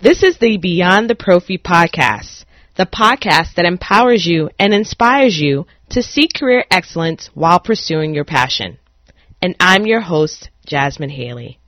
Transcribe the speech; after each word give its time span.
This 0.00 0.22
is 0.22 0.38
the 0.38 0.58
Beyond 0.58 1.10
the 1.10 1.16
Prophy 1.16 1.58
podcast, 1.58 2.44
the 2.76 2.86
podcast 2.86 3.56
that 3.56 3.64
empowers 3.64 4.24
you 4.24 4.48
and 4.56 4.72
inspires 4.72 5.36
you 5.36 5.66
to 5.88 6.04
seek 6.04 6.34
career 6.34 6.64
excellence 6.70 7.30
while 7.34 7.58
pursuing 7.58 8.14
your 8.14 8.24
passion. 8.24 8.78
And 9.42 9.56
I'm 9.58 9.86
your 9.86 10.02
host, 10.02 10.50
Jasmine 10.64 11.10
Haley. 11.10 11.58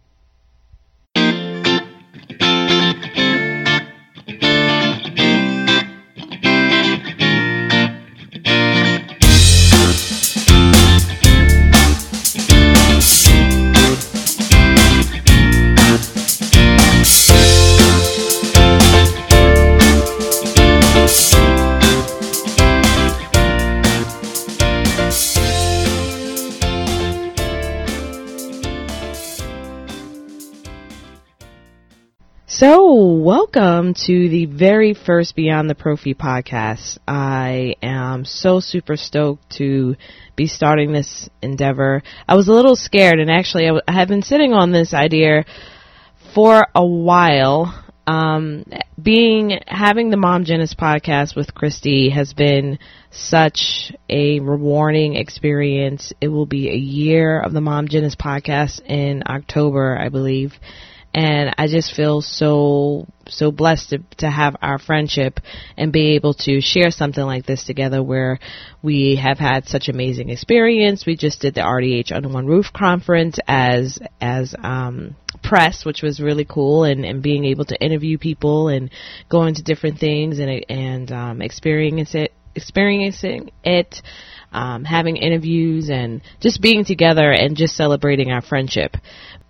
Welcome 33.23 33.93
to 34.07 34.29
the 34.31 34.47
very 34.47 34.95
first 34.95 35.37
Beyond 35.37 35.69
the 35.69 35.75
Prophy 35.75 36.15
podcast. 36.15 36.97
I 37.07 37.75
am 37.83 38.25
so 38.25 38.61
super 38.61 38.97
stoked 38.97 39.59
to 39.59 39.97
be 40.37 40.47
starting 40.47 40.93
this 40.93 41.29
endeavor. 41.43 42.03
I 42.27 42.37
was 42.37 42.49
a 42.49 42.55
little 42.55 42.77
scared, 42.77 43.21
and 43.21 43.31
actually, 43.31 43.65
I, 43.65 43.67
w- 43.67 43.83
I 43.87 43.93
have 43.93 44.09
been 44.09 44.23
sitting 44.23 44.55
on 44.55 44.73
this 44.73 44.95
idea 44.95 45.45
for 46.33 46.67
a 46.75 46.87
while. 46.87 47.85
Um, 48.07 48.65
being 49.01 49.61
having 49.67 50.09
the 50.09 50.17
Mom 50.17 50.47
Genesis 50.47 50.75
podcast 50.75 51.37
with 51.37 51.55
Christy 51.55 52.09
has 52.09 52.33
been 52.33 52.79
such 53.11 53.93
a 54.09 54.41
rewarding 54.41 55.17
experience. 55.17 56.15
It 56.23 56.29
will 56.29 56.47
be 56.47 56.71
a 56.71 56.75
year 56.75 57.39
of 57.39 57.53
the 57.53 57.61
Mom 57.61 57.87
Genesis 57.87 58.17
podcast 58.17 58.81
in 58.87 59.25
October, 59.27 59.99
I 60.01 60.09
believe 60.09 60.55
and 61.13 61.55
I 61.59 61.67
just 61.67 61.95
feel 61.95 62.21
so 62.21 63.07
so 63.29 63.51
blessed 63.51 63.91
to, 63.91 63.99
to 64.19 64.31
have 64.31 64.57
our 64.61 64.79
friendship 64.79 65.41
and 65.77 65.93
be 65.93 66.15
able 66.15 66.35
to 66.35 66.61
share 66.61 66.91
something 66.91 67.23
like 67.23 67.47
this 67.47 67.65
together 67.65 68.03
where 68.03 68.39
we 68.83 69.21
have 69.23 69.39
had 69.39 69.67
such 69.67 69.89
amazing 69.89 70.31
experience. 70.31 71.07
We 71.07 71.17
just 71.17 71.41
did 71.41 71.55
the 71.55 71.61
RDH 71.61 72.13
Under 72.13 72.29
One 72.29 72.47
Roof 72.47 72.67
conference 72.73 73.39
as 73.47 73.99
as 74.21 74.55
um, 74.63 75.17
press, 75.43 75.85
which 75.85 76.03
was 76.03 76.21
really 76.21 76.45
cool, 76.45 76.85
and, 76.85 77.05
and 77.05 77.23
being 77.23 77.45
able 77.45 77.65
to 77.67 77.85
interview 77.85 78.17
people 78.19 78.69
and 78.69 78.91
go 79.29 79.45
into 79.45 79.63
different 79.63 79.99
things 79.99 80.39
and 80.39 80.65
and 80.69 81.13
um, 81.13 81.43
experience 81.43 82.15
it 82.15 82.33
experiencing 82.55 83.51
it. 83.65 83.97
Um, 84.53 84.83
having 84.83 85.17
interviews 85.17 85.91
and 85.91 86.23
just 86.41 86.61
being 86.61 86.85
together 86.85 87.31
and 87.31 87.57
just 87.57 87.77
celebrating 87.77 88.33
our 88.33 88.43
friendship. 88.43 88.97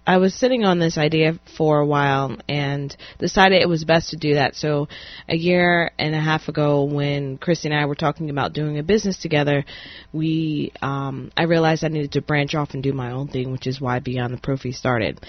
I 0.06 0.16
was 0.16 0.34
sitting 0.34 0.64
on 0.64 0.78
this 0.78 0.96
idea 0.96 1.38
for 1.56 1.78
a 1.78 1.86
while 1.86 2.36
and 2.48 2.96
decided 3.18 3.60
it 3.60 3.68
was 3.68 3.84
best 3.84 4.10
to 4.10 4.16
do 4.16 4.34
that. 4.34 4.56
So 4.56 4.88
a 5.28 5.36
year 5.36 5.90
and 5.98 6.14
a 6.14 6.20
half 6.20 6.48
ago 6.48 6.84
when 6.84 7.36
Christy 7.36 7.68
and 7.68 7.78
I 7.78 7.84
were 7.84 7.94
talking 7.94 8.30
about 8.30 8.54
doing 8.54 8.78
a 8.78 8.82
business 8.82 9.18
together, 9.18 9.64
we 10.12 10.72
um, 10.80 11.30
I 11.36 11.44
realized 11.44 11.84
I 11.84 11.88
needed 11.88 12.12
to 12.12 12.22
branch 12.22 12.54
off 12.54 12.70
and 12.72 12.82
do 12.82 12.92
my 12.92 13.12
own 13.12 13.28
thing, 13.28 13.52
which 13.52 13.66
is 13.66 13.80
why 13.80 14.00
Beyond 14.00 14.32
the 14.32 14.40
Prophy 14.40 14.72
started. 14.72 15.20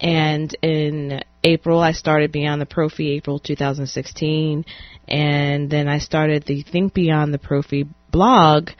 And 0.00 0.56
in 0.62 1.22
April 1.42 1.80
I 1.80 1.92
started 1.92 2.30
Beyond 2.30 2.60
the 2.60 2.66
Prophy, 2.66 3.16
April 3.16 3.40
2016, 3.40 4.64
and 5.08 5.70
then 5.70 5.88
I 5.88 5.98
started 5.98 6.44
the 6.44 6.62
Think 6.62 6.94
Beyond 6.94 7.34
the 7.34 7.38
Prophy 7.38 7.86
blog 8.10 8.70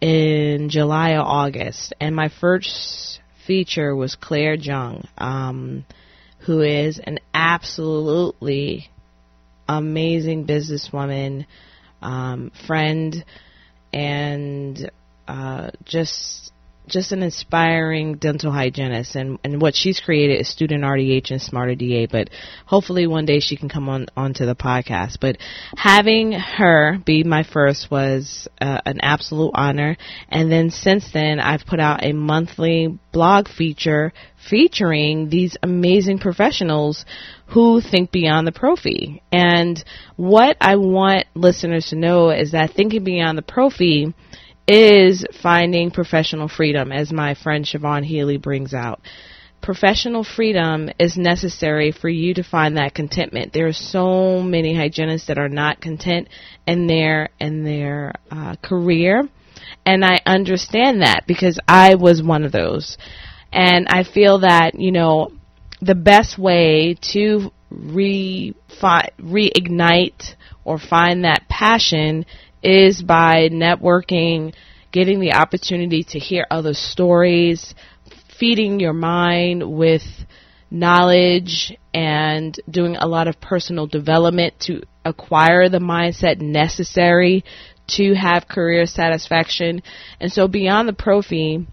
in 0.00 0.68
July 0.68 1.12
or 1.12 1.20
August. 1.20 1.94
And 2.00 2.14
my 2.14 2.28
first 2.28 3.19
feature 3.50 3.96
was 3.96 4.14
Claire 4.14 4.54
Jung, 4.54 5.08
um, 5.18 5.84
who 6.46 6.60
is 6.60 7.00
an 7.02 7.18
absolutely 7.34 8.88
amazing 9.68 10.46
businesswoman, 10.46 11.46
um, 12.00 12.52
friend, 12.68 13.24
and 13.92 14.92
uh, 15.26 15.70
just 15.84 16.52
just 16.90 17.12
an 17.12 17.22
inspiring 17.22 18.16
dental 18.16 18.52
hygienist 18.52 19.14
and, 19.16 19.38
and 19.44 19.60
what 19.60 19.74
she's 19.74 20.00
created 20.00 20.40
is 20.40 20.48
student 20.48 20.84
RDH 20.84 21.30
and 21.30 21.40
smarter 21.40 21.74
DA 21.74 22.06
but 22.06 22.28
hopefully 22.66 23.06
one 23.06 23.24
day 23.24 23.40
she 23.40 23.56
can 23.56 23.68
come 23.68 23.88
on 23.88 24.06
onto 24.16 24.44
the 24.44 24.54
podcast 24.54 25.18
but 25.20 25.36
having 25.76 26.32
her 26.32 26.98
be 27.04 27.24
my 27.24 27.42
first 27.42 27.90
was 27.90 28.48
uh, 28.60 28.80
an 28.84 29.00
absolute 29.00 29.52
honor 29.54 29.96
and 30.28 30.50
then 30.50 30.70
since 30.70 31.10
then 31.12 31.40
I've 31.40 31.64
put 31.66 31.80
out 31.80 32.04
a 32.04 32.12
monthly 32.12 32.98
blog 33.12 33.48
feature 33.48 34.12
featuring 34.48 35.28
these 35.28 35.56
amazing 35.62 36.18
professionals 36.18 37.04
who 37.46 37.80
think 37.80 38.10
beyond 38.10 38.46
the 38.46 38.52
prophy. 38.52 39.22
and 39.32 39.82
what 40.16 40.56
I 40.60 40.76
want 40.76 41.26
listeners 41.34 41.86
to 41.86 41.96
know 41.96 42.30
is 42.30 42.52
that 42.52 42.72
thinking 42.72 43.04
beyond 43.04 43.38
the 43.38 43.42
prophy 43.42 44.14
is 44.66 45.24
finding 45.42 45.90
professional 45.90 46.48
freedom, 46.48 46.92
as 46.92 47.12
my 47.12 47.34
friend 47.34 47.64
Siobhan 47.64 48.04
Healy 48.04 48.36
brings 48.36 48.74
out. 48.74 49.00
Professional 49.62 50.24
freedom 50.24 50.88
is 50.98 51.18
necessary 51.18 51.92
for 51.92 52.08
you 52.08 52.32
to 52.34 52.42
find 52.42 52.76
that 52.76 52.94
contentment. 52.94 53.52
There 53.52 53.66
are 53.66 53.74
so 53.74 54.42
many 54.42 54.74
hygienists 54.74 55.26
that 55.26 55.38
are 55.38 55.50
not 55.50 55.80
content 55.80 56.28
in 56.66 56.86
their 56.86 57.28
in 57.38 57.64
their 57.64 58.12
uh, 58.30 58.56
career, 58.62 59.28
and 59.84 60.04
I 60.04 60.20
understand 60.24 61.02
that 61.02 61.24
because 61.26 61.58
I 61.68 61.96
was 61.96 62.22
one 62.22 62.44
of 62.44 62.52
those. 62.52 62.96
And 63.52 63.88
I 63.88 64.04
feel 64.04 64.40
that 64.40 64.76
you 64.76 64.92
know 64.92 65.32
the 65.82 65.94
best 65.94 66.38
way 66.38 66.96
to 67.12 67.52
re 67.70 68.54
reignite 68.80 70.34
or 70.64 70.78
find 70.78 71.24
that 71.24 71.48
passion 71.48 72.24
is 72.62 73.02
by 73.02 73.48
networking, 73.50 74.54
getting 74.92 75.20
the 75.20 75.32
opportunity 75.32 76.04
to 76.04 76.18
hear 76.18 76.46
other 76.50 76.74
stories, 76.74 77.74
feeding 78.38 78.80
your 78.80 78.92
mind 78.92 79.70
with 79.70 80.02
knowledge 80.70 81.76
and 81.92 82.58
doing 82.70 82.96
a 82.96 83.06
lot 83.06 83.28
of 83.28 83.40
personal 83.40 83.86
development 83.86 84.54
to 84.60 84.82
acquire 85.04 85.68
the 85.68 85.78
mindset 85.78 86.40
necessary 86.40 87.44
to 87.88 88.14
have 88.14 88.46
career 88.46 88.86
satisfaction. 88.86 89.82
And 90.20 90.30
so 90.30 90.46
beyond 90.46 90.88
the 90.88 90.92
prophy 90.92 91.66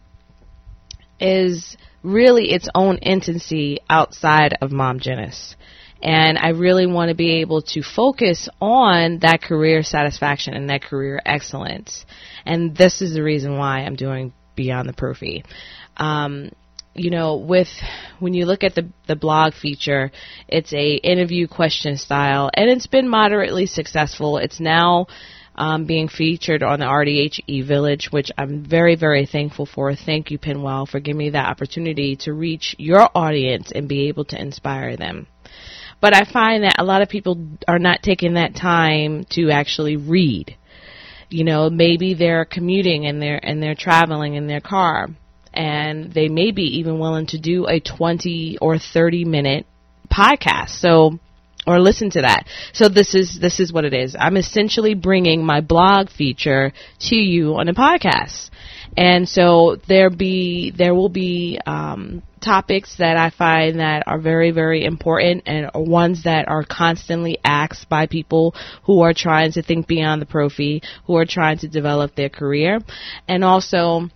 is 1.19 1.77
really 2.01 2.51
its 2.51 2.69
own 2.73 2.97
entity 2.99 3.79
outside 3.89 4.57
of 4.61 4.71
Mom 4.71 4.99
Genesis. 4.99 5.55
And 6.01 6.37
I 6.37 6.49
really 6.49 6.85
want 6.85 7.09
to 7.09 7.15
be 7.15 7.41
able 7.41 7.61
to 7.63 7.81
focus 7.81 8.49
on 8.61 9.19
that 9.19 9.41
career 9.41 9.83
satisfaction 9.83 10.53
and 10.53 10.69
that 10.69 10.83
career 10.83 11.19
excellence. 11.25 12.05
And 12.45 12.75
this 12.75 13.01
is 13.01 13.13
the 13.13 13.23
reason 13.23 13.57
why 13.57 13.79
I'm 13.79 13.95
doing 13.95 14.33
Beyond 14.55 14.89
the 14.89 14.93
Prophy. 14.93 15.43
Um, 15.97 16.51
you 16.97 17.11
know, 17.11 17.35
with 17.35 17.67
when 18.19 18.33
you 18.33 18.45
look 18.45 18.63
at 18.63 18.75
the 18.75 18.89
the 19.07 19.15
blog 19.15 19.53
feature, 19.53 20.11
it's 20.47 20.73
a 20.73 20.95
interview 20.95 21.47
question 21.47 21.95
style, 21.95 22.49
and 22.53 22.69
it's 22.69 22.87
been 22.87 23.07
moderately 23.07 23.67
successful. 23.67 24.37
It's 24.37 24.59
now 24.59 25.05
um, 25.55 25.85
being 25.85 26.07
featured 26.07 26.63
on 26.63 26.79
the 26.79 26.85
RDH 26.85 27.41
E 27.47 27.61
Village, 27.61 28.09
which 28.11 28.31
I'm 28.37 28.65
very 28.65 28.95
very 28.95 29.25
thankful 29.25 29.67
for. 29.67 29.95
Thank 29.95 30.31
you, 30.31 30.39
PennWell, 30.39 30.87
for 30.87 30.99
giving 30.99 31.19
me 31.19 31.29
that 31.31 31.47
opportunity 31.47 32.15
to 32.17 32.33
reach 32.33 32.75
your 32.79 33.09
audience 33.15 33.71
and 33.71 33.87
be 33.87 34.07
able 34.07 34.25
to 34.25 34.41
inspire 34.41 34.97
them. 34.97 35.27
But 35.99 36.15
I 36.15 36.25
find 36.25 36.63
that 36.63 36.75
a 36.77 36.83
lot 36.83 37.01
of 37.01 37.09
people 37.09 37.47
are 37.67 37.79
not 37.79 38.03
taking 38.03 38.35
that 38.35 38.55
time 38.55 39.25
to 39.31 39.49
actually 39.51 39.97
read. 39.97 40.55
You 41.29 41.43
know, 41.43 41.69
maybe 41.69 42.13
they're 42.13 42.45
commuting 42.45 43.05
and 43.05 43.21
they're 43.21 43.43
and 43.43 43.61
they're 43.61 43.75
traveling 43.75 44.35
in 44.35 44.47
their 44.47 44.61
car 44.61 45.07
and 45.53 46.13
they 46.13 46.29
may 46.29 46.51
be 46.51 46.79
even 46.79 46.99
willing 46.99 47.25
to 47.27 47.39
do 47.39 47.67
a 47.67 47.79
20 47.79 48.59
or 48.61 48.77
30 48.77 49.25
minute 49.25 49.65
podcast. 50.11 50.69
So 50.79 51.19
or 51.65 51.81
listen 51.81 52.09
to 52.11 52.21
that. 52.21 52.47
So 52.71 52.87
this 52.87 53.13
is 53.13 53.37
this 53.41 53.59
is 53.59 53.73
what 53.73 53.83
it 53.83 53.93
is. 53.93 54.15
I'm 54.17 54.37
essentially 54.37 54.93
bringing 54.93 55.45
my 55.45 55.59
blog 55.59 56.09
feature 56.09 56.71
to 57.09 57.15
you 57.15 57.55
on 57.55 57.67
a 57.67 57.73
podcast. 57.73 58.49
And 58.97 59.29
so 59.29 59.77
there 59.87 60.09
be 60.09 60.71
there 60.71 60.95
will 60.95 61.09
be 61.09 61.59
um, 61.67 62.23
topics 62.41 62.97
that 62.97 63.15
I 63.15 63.29
find 63.29 63.79
that 63.79 64.07
are 64.07 64.19
very 64.19 64.49
very 64.49 64.83
important 64.85 65.43
and 65.45 65.69
ones 65.75 66.23
that 66.23 66.47
are 66.47 66.63
constantly 66.63 67.37
asked 67.43 67.87
by 67.89 68.07
people 68.07 68.55
who 68.83 69.01
are 69.01 69.13
trying 69.13 69.51
to 69.51 69.61
think 69.61 69.85
beyond 69.87 70.19
the 70.19 70.25
prophy, 70.25 70.81
who 71.05 71.15
are 71.15 71.25
trying 71.25 71.59
to 71.59 71.67
develop 71.67 72.15
their 72.15 72.29
career, 72.29 72.79
and 73.27 73.43
also 73.43 74.09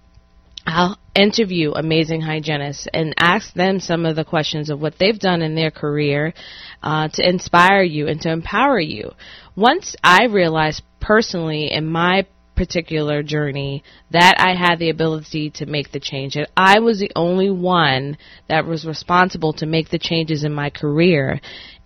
I'll 0.66 0.98
interview 1.16 1.74
amazing 1.74 2.22
hygienists 2.22 2.88
and 2.94 3.14
ask 3.18 3.54
them 3.54 3.80
some 3.80 4.06
of 4.06 4.16
the 4.16 4.24
questions 4.24 4.70
of 4.70 4.80
what 4.80 4.98
they've 4.98 5.20
done 5.20 5.42
in 5.42 5.56
their 5.56 5.72
career 5.72 6.34
uh, 6.82 7.08
to 7.10 7.28
inspire 7.28 7.84
you 7.84 8.08
and 8.08 8.22
to 8.22 8.32
empower 8.32 8.80
you. 8.80 9.12
Once 9.56 9.96
I 10.04 10.26
realized 10.26 10.84
personally 11.00 11.72
in 11.72 11.86
my 11.86 12.26
particular 12.62 13.24
journey 13.24 13.84
that 14.12 14.36
I 14.38 14.54
had 14.54 14.78
the 14.78 14.92
ability 14.92 15.50
to 15.56 15.66
make 15.66 15.92
the 15.92 16.00
change. 16.00 16.36
And 16.36 16.46
I 16.56 16.78
was 16.80 17.00
the 17.00 17.12
only 17.16 17.50
one 17.50 18.20
that 18.50 18.68
was 18.68 18.86
responsible 18.86 19.54
to 19.54 19.66
make 19.66 19.90
the 19.90 19.98
changes 19.98 20.44
in 20.44 20.54
my 20.54 20.70
career. 20.70 21.42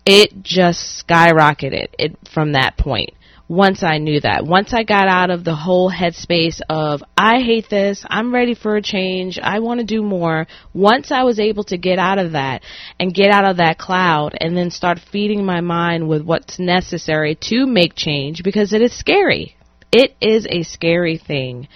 It 0.06 0.44
just 0.44 1.08
skyrocketed 1.08 1.94
it 1.98 2.18
from 2.34 2.52
that 2.52 2.78
point 2.78 3.12
once 3.48 3.84
I 3.84 4.00
knew 4.00 4.20
that. 4.20 4.46
Once 4.46 4.74
I 4.74 4.84
got 4.84 5.08
out 5.08 5.30
of 5.30 5.46
the 5.46 5.56
whole 5.56 5.90
headspace 5.90 6.60
of, 6.68 7.02
I 7.16 7.40
hate 7.40 7.70
this, 7.70 8.04
I'm 8.06 8.34
ready 8.34 8.54
for 8.54 8.76
a 8.76 8.82
change, 8.82 9.40
I 9.42 9.60
want 9.60 9.80
to 9.80 9.86
do 9.86 10.04
more. 10.04 10.46
Once 10.74 11.10
I 11.10 11.24
was 11.24 11.40
able 11.40 11.64
to 11.66 11.78
get 11.78 12.00
out 12.00 12.20
of 12.20 12.34
that 12.34 12.64
and 13.00 13.14
get 13.14 13.32
out 13.32 13.46
of 13.46 13.58
that 13.58 13.78
cloud 13.78 14.36
and 14.42 14.58
then 14.58 14.72
start 14.72 15.00
feeding 15.00 15.46
my 15.46 15.62
mind 15.62 16.10
with 16.10 16.22
what's 16.24 16.60
necessary 16.60 17.38
to 17.50 17.66
make 17.66 17.96
change 17.96 18.44
because 18.44 18.74
it 18.74 18.82
is 18.82 18.98
scary. 18.98 19.56
It 20.04 20.16
is 20.20 20.46
a 20.50 20.64
scary 20.64 21.18
thing 21.18 21.70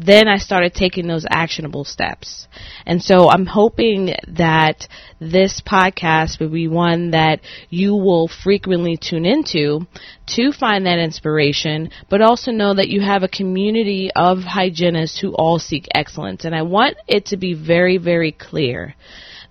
then 0.00 0.28
I 0.28 0.38
started 0.38 0.72
taking 0.72 1.06
those 1.06 1.26
actionable 1.28 1.84
steps. 1.84 2.48
And 2.86 3.02
so 3.02 3.28
I'm 3.28 3.44
hoping 3.44 4.14
that 4.28 4.88
this 5.20 5.60
podcast 5.60 6.40
will 6.40 6.48
be 6.48 6.68
one 6.68 7.10
that 7.10 7.40
you 7.68 7.94
will 7.94 8.26
frequently 8.26 8.96
tune 8.96 9.26
into 9.26 9.86
to 10.28 10.52
find 10.52 10.86
that 10.86 10.98
inspiration, 10.98 11.90
but 12.08 12.22
also 12.22 12.50
know 12.50 12.72
that 12.74 12.88
you 12.88 13.02
have 13.02 13.22
a 13.22 13.28
community 13.28 14.10
of 14.16 14.38
hygienists 14.38 15.20
who 15.20 15.34
all 15.34 15.58
seek 15.58 15.86
excellence. 15.94 16.46
And 16.46 16.54
I 16.54 16.62
want 16.62 16.96
it 17.06 17.26
to 17.26 17.36
be 17.36 17.52
very, 17.52 17.98
very 17.98 18.32
clear 18.32 18.94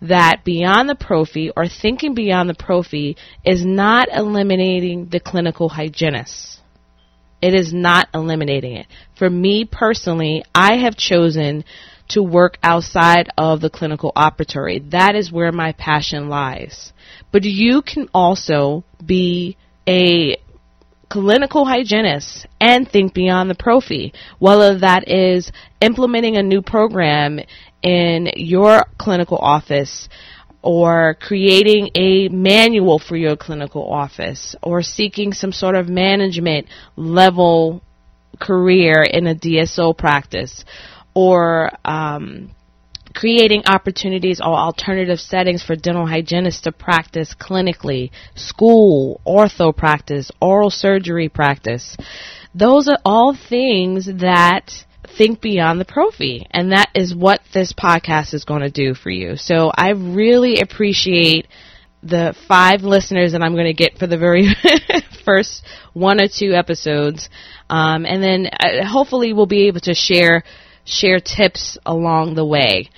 that 0.01 0.44
beyond 0.44 0.89
the 0.89 0.95
prophy 0.95 1.51
or 1.56 1.68
thinking 1.68 2.15
beyond 2.15 2.50
the 2.50 2.56
prophy 2.56 3.18
is 3.45 3.63
not 3.63 4.07
eliminating 4.12 5.10
the 5.10 5.19
clinical 5.19 5.69
hygienist 5.69 6.58
it 7.41 7.53
is 7.53 7.74
not 7.74 8.09
eliminating 8.13 8.75
it. 8.75 8.88
For 9.18 9.30
me 9.30 9.65
personally, 9.65 10.44
I 10.53 10.77
have 10.77 10.95
chosen 10.95 11.63
to 12.09 12.24
work 12.24 12.57
outside 12.63 13.30
of 13.38 13.62
the 13.62 13.69
clinical 13.69 14.12
operatory. 14.15 14.89
That 14.91 15.15
is 15.15 15.31
where 15.31 15.51
my 15.51 15.74
passion 15.74 16.27
lies. 16.27 16.91
But 17.31 17.44
you 17.44 17.81
can 17.81 18.09
also 18.13 18.83
be 19.06 19.57
a 19.88 20.38
clinical 21.09 21.65
hygienist 21.65 22.47
and 22.59 22.88
think 22.88 23.13
beyond 23.13 23.50
the 23.50 23.56
prophy, 23.56 24.13
whether 24.38 24.80
that 24.80 25.07
is 25.07 25.51
implementing 25.81 26.38
a 26.38 26.44
new 26.44 26.62
program 26.62 27.39
in 27.81 28.30
your 28.36 28.86
clinical 28.97 29.38
office 29.38 30.09
or 30.61 31.15
creating 31.19 31.89
a 31.95 32.27
manual 32.29 33.00
for 33.00 33.15
your 33.15 33.35
clinical 33.35 33.89
office 33.91 34.56
or 34.61 34.81
seeking 34.81 35.31
some 35.33 35.51
sort 35.51 35.75
of 35.75 35.88
management 35.88 36.67
level 36.95 37.81
career 38.39 39.03
in 39.03 39.27
a 39.27 39.35
DSO 39.35 39.97
practice 39.97 40.65
or 41.13 41.71
um, 41.85 42.51
creating 43.15 43.63
opportunities 43.65 44.39
or 44.39 44.53
alternative 44.53 45.19
settings 45.19 45.63
for 45.63 45.75
dental 45.75 46.06
hygienists 46.06 46.62
to 46.62 46.71
practice 46.71 47.35
clinically, 47.39 48.12
school, 48.35 49.21
ortho 49.25 49.75
practice, 49.75 50.31
oral 50.41 50.69
surgery 50.69 51.29
practice. 51.29 51.97
Those 52.53 52.88
are 52.88 53.00
all 53.05 53.35
things 53.35 54.05
that 54.05 54.71
think 55.07 55.42
beyond 55.42 55.80
the 55.80 55.86
prophy. 55.86 56.46
And 56.51 56.72
that 56.72 56.90
is 56.96 57.16
what 57.16 57.42
this 57.54 57.74
podcast 57.74 58.34
is 58.34 58.46
going 58.46 58.62
to 58.62 58.69
do 58.69 58.94
for 58.94 59.10
you. 59.10 59.36
So 59.38 59.72
I 59.75 59.92
really 59.92 60.60
appreciate 60.60 61.48
the 62.01 62.36
five 62.48 62.81
listeners 62.81 63.34
that 63.34 63.42
I'm 63.42 63.54
going 63.54 63.66
to 63.66 63.74
get 63.74 63.98
for 63.98 64.07
the 64.07 64.18
very 64.18 64.48
first 65.25 65.66
one 65.94 66.22
or 66.22 66.28
two 66.28 66.54
episodes. 66.54 67.30
Um, 67.69 68.06
and 68.06 68.24
then 68.24 68.48
uh, 68.48 68.86
hopefully 68.86 69.34
we'll 69.34 69.46
be 69.46 69.68
able 69.68 69.81
to 69.81 69.94
share, 69.94 70.44
share 70.86 71.19
tips 71.19 71.78
along 71.86 72.36
the 72.36 72.46
way 72.46 72.90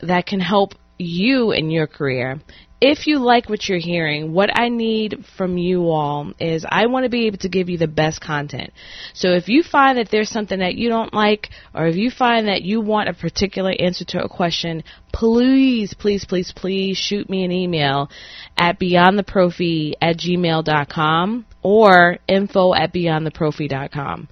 that 0.00 0.26
can 0.26 0.40
help 0.40 0.74
you 0.98 1.52
in 1.52 1.70
your 1.70 1.86
career 1.86 2.40
if 2.80 3.06
you 3.06 3.18
like 3.20 3.48
what 3.48 3.68
you're 3.68 3.78
hearing, 3.78 4.32
what 4.34 4.50
I 4.56 4.68
need 4.68 5.24
from 5.36 5.56
you 5.56 5.88
all 5.88 6.32
is 6.38 6.66
I 6.68 6.86
want 6.86 7.04
to 7.04 7.10
be 7.10 7.26
able 7.26 7.38
to 7.38 7.48
give 7.48 7.70
you 7.70 7.78
the 7.78 7.88
best 7.88 8.20
content. 8.20 8.70
So 9.14 9.30
if 9.30 9.48
you 9.48 9.62
find 9.62 9.96
that 9.96 10.10
there's 10.10 10.28
something 10.28 10.58
that 10.58 10.74
you 10.74 10.90
don't 10.90 11.14
like, 11.14 11.48
or 11.74 11.86
if 11.86 11.96
you 11.96 12.10
find 12.10 12.48
that 12.48 12.62
you 12.62 12.82
want 12.82 13.08
a 13.08 13.14
particular 13.14 13.72
answer 13.78 14.04
to 14.06 14.22
a 14.22 14.28
question, 14.28 14.84
please, 15.10 15.94
please, 15.94 16.26
please, 16.26 16.52
please 16.52 16.98
shoot 16.98 17.30
me 17.30 17.44
an 17.44 17.52
email 17.52 18.10
at 18.58 18.78
beyondtheprophy 18.78 19.94
at 20.02 20.18
gmail.com 20.18 21.46
or 21.62 22.18
info 22.28 22.74
at 22.74 22.92
beyondtheprophy.com 22.92 24.28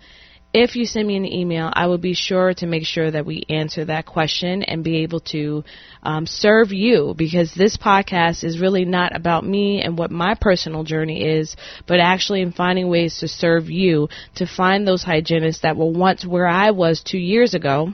if 0.55 0.77
you 0.77 0.87
send 0.87 1.09
me 1.09 1.17
an 1.17 1.27
email, 1.27 1.69
I 1.73 1.89
will 1.89 1.99
be 1.99 2.15
sure 2.15 2.55
to 2.55 2.67
make 2.67 2.87
sure 2.87 3.11
that 3.11 3.27
we 3.27 3.45
answer 3.49 3.85
that 3.87 4.07
question 4.07 4.63
and 4.63 4.85
be 4.85 4.99
able 5.03 5.19
to 5.33 5.65
um, 6.05 6.27
serve 6.27 6.73
you 6.73 7.13
because 7.19 7.53
this 7.53 7.77
podcast 7.77 8.45
is 8.45 8.61
really 8.61 8.85
not 8.85 9.17
about 9.17 9.45
me 9.45 9.83
and 9.83 9.99
what 9.99 10.13
my 10.13 10.37
personal 10.41 10.85
journey 10.85 11.25
is, 11.25 11.57
but 11.89 11.99
actually 11.99 12.41
in 12.41 12.53
finding 12.53 12.89
ways 12.89 13.19
to 13.19 13.27
serve 13.27 13.69
you 13.69 14.09
to 14.37 14.47
find 14.47 14.87
those 14.87 15.03
hygienists 15.03 15.63
that 15.63 15.77
were 15.77 15.91
once 15.91 16.25
where 16.25 16.47
I 16.47 16.71
was 16.71 17.03
two 17.03 17.19
years 17.19 17.55
ago 17.55 17.93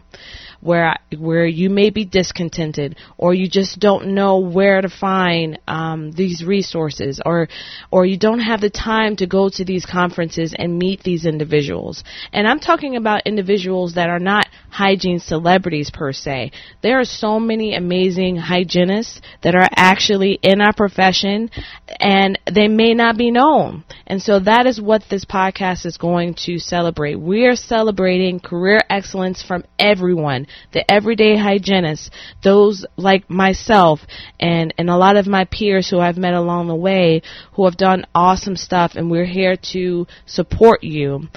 where 0.60 0.94
where 1.18 1.46
you 1.46 1.70
may 1.70 1.90
be 1.90 2.04
discontented 2.04 2.96
or 3.16 3.34
you 3.34 3.48
just 3.48 3.78
don't 3.78 4.08
know 4.08 4.38
where 4.38 4.80
to 4.80 4.88
find 4.88 5.58
um, 5.66 6.12
these 6.12 6.44
resources 6.44 7.20
or 7.24 7.48
or 7.90 8.04
you 8.04 8.18
don't 8.18 8.40
have 8.40 8.60
the 8.60 8.70
time 8.70 9.16
to 9.16 9.26
go 9.26 9.48
to 9.48 9.64
these 9.64 9.86
conferences 9.86 10.54
and 10.56 10.78
meet 10.78 11.02
these 11.02 11.24
individuals. 11.24 12.04
And 12.32 12.46
I'm 12.46 12.60
talking 12.60 12.96
about 12.96 13.26
individuals 13.26 13.94
that 13.94 14.10
are 14.10 14.18
not 14.18 14.46
hygiene 14.70 15.18
celebrities 15.18 15.90
per 15.90 16.12
se. 16.12 16.52
There 16.82 17.00
are 17.00 17.04
so 17.04 17.40
many 17.40 17.74
amazing 17.74 18.36
hygienists 18.36 19.20
that 19.42 19.54
are 19.54 19.68
actually 19.74 20.38
in 20.42 20.60
our 20.60 20.72
profession 20.72 21.50
and 21.98 22.38
they 22.50 22.68
may 22.68 22.94
not 22.94 23.16
be 23.16 23.30
known. 23.30 23.84
And 24.06 24.20
so 24.20 24.40
that 24.40 24.66
is 24.66 24.80
what 24.80 25.04
this 25.10 25.24
podcast 25.24 25.86
is 25.86 25.96
going 25.96 26.34
to 26.46 26.58
celebrate. 26.58 27.16
We 27.16 27.46
are 27.46 27.56
celebrating 27.56 28.40
career 28.40 28.80
excellence 28.88 29.42
from 29.42 29.64
everyone 29.78 30.46
the 30.72 30.88
everyday 30.90 31.36
hygienists, 31.36 32.10
those 32.42 32.86
like 32.96 33.28
myself 33.30 34.00
and, 34.38 34.74
and 34.78 34.90
a 34.90 34.96
lot 34.96 35.16
of 35.16 35.26
my 35.26 35.44
peers 35.44 35.88
who 35.88 35.98
I've 35.98 36.16
met 36.16 36.34
along 36.34 36.68
the 36.68 36.74
way 36.74 37.22
who 37.54 37.64
have 37.64 37.76
done 37.76 38.06
awesome 38.14 38.56
stuff 38.56 38.92
and 38.94 39.10
we're 39.10 39.24
here 39.24 39.56
to 39.72 40.06
support 40.26 40.82
you 40.82 41.28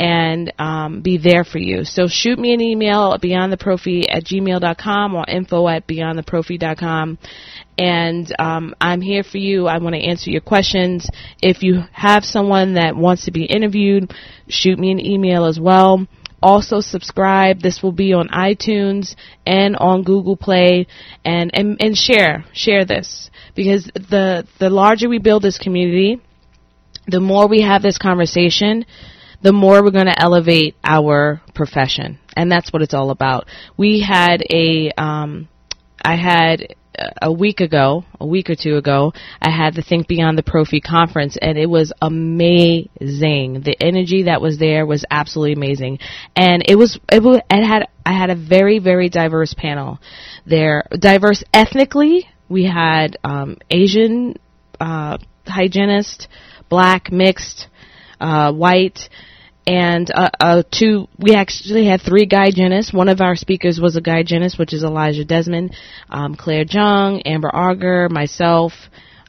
and 0.00 0.50
um, 0.58 1.02
be 1.02 1.18
there 1.18 1.44
for 1.44 1.58
you. 1.58 1.84
So 1.84 2.06
shoot 2.08 2.38
me 2.38 2.54
an 2.54 2.62
email 2.62 3.12
at 3.12 3.20
beyondtheprophy 3.20 4.06
at 4.08 4.24
gmail.com 4.24 5.14
or 5.14 5.26
info 5.28 5.68
at 5.68 5.86
beyondtheprophy.com. 5.86 7.18
And 7.76 8.34
um, 8.38 8.74
I'm 8.80 9.02
here 9.02 9.22
for 9.22 9.36
you. 9.36 9.66
I 9.66 9.76
want 9.76 9.94
to 9.94 10.00
answer 10.00 10.30
your 10.30 10.40
questions. 10.40 11.08
If 11.42 11.62
you 11.62 11.82
have 11.92 12.24
someone 12.24 12.74
that 12.74 12.96
wants 12.96 13.26
to 13.26 13.30
be 13.30 13.44
interviewed, 13.44 14.12
shoot 14.48 14.78
me 14.78 14.90
an 14.90 15.04
email 15.04 15.44
as 15.44 15.60
well. 15.60 16.06
Also 16.42 16.80
subscribe. 16.80 17.60
This 17.60 17.82
will 17.82 17.92
be 17.92 18.12
on 18.12 18.28
iTunes 18.28 19.14
and 19.46 19.76
on 19.76 20.02
Google 20.02 20.36
Play 20.36 20.86
and, 21.24 21.50
and, 21.54 21.76
and 21.80 21.96
share, 21.96 22.44
share 22.52 22.84
this 22.84 23.30
because 23.54 23.84
the, 23.94 24.46
the 24.58 24.70
larger 24.70 25.08
we 25.08 25.18
build 25.18 25.42
this 25.42 25.58
community, 25.58 26.20
the 27.06 27.20
more 27.20 27.48
we 27.48 27.62
have 27.62 27.82
this 27.82 27.98
conversation, 27.98 28.86
the 29.42 29.52
more 29.52 29.82
we're 29.82 29.90
going 29.90 30.06
to 30.06 30.22
elevate 30.22 30.76
our 30.84 31.42
profession. 31.54 32.18
And 32.36 32.50
that's 32.50 32.72
what 32.72 32.82
it's 32.82 32.94
all 32.94 33.10
about. 33.10 33.46
We 33.76 34.00
had 34.00 34.42
a, 34.52 34.90
um, 34.96 35.48
I 36.02 36.16
had 36.16 36.74
a 37.22 37.32
week 37.32 37.60
ago, 37.60 38.04
a 38.18 38.26
week 38.26 38.50
or 38.50 38.54
two 38.54 38.76
ago, 38.76 39.12
I 39.40 39.50
had 39.50 39.74
the 39.74 39.82
Think 39.82 40.08
Beyond 40.08 40.36
the 40.36 40.42
Prophy 40.42 40.80
conference, 40.80 41.36
and 41.40 41.56
it 41.56 41.68
was 41.68 41.92
amazing. 42.02 43.62
The 43.62 43.76
energy 43.80 44.24
that 44.24 44.40
was 44.40 44.58
there 44.58 44.86
was 44.86 45.04
absolutely 45.10 45.54
amazing, 45.54 45.98
and 46.36 46.62
it 46.66 46.76
was 46.76 46.98
it, 47.10 47.22
was, 47.22 47.40
it 47.50 47.64
had 47.64 47.88
I 48.04 48.12
had 48.12 48.30
a 48.30 48.34
very 48.34 48.78
very 48.78 49.08
diverse 49.08 49.54
panel. 49.54 49.98
There, 50.46 50.84
diverse 50.98 51.44
ethnically. 51.54 52.28
We 52.48 52.64
had 52.64 53.16
um, 53.22 53.58
Asian 53.70 54.36
uh, 54.80 55.18
hygienist, 55.46 56.28
black, 56.68 57.12
mixed, 57.12 57.68
uh, 58.20 58.52
white 58.52 59.08
and 59.66 60.10
uh, 60.10 60.30
uh, 60.40 60.62
two. 60.70 61.08
We 61.18 61.34
actually 61.34 61.86
had 61.86 62.00
three 62.00 62.28
hygienists. 62.30 62.92
One 62.92 63.08
of 63.08 63.20
our 63.20 63.36
speakers 63.36 63.80
was 63.80 63.96
a 63.96 64.02
hygienist, 64.04 64.58
which 64.58 64.72
is 64.72 64.82
Elijah 64.82 65.24
Desmond, 65.24 65.74
um, 66.08 66.34
Claire 66.34 66.64
Jung, 66.68 67.22
Amber 67.22 67.50
Arger, 67.54 68.08
myself, 68.08 68.72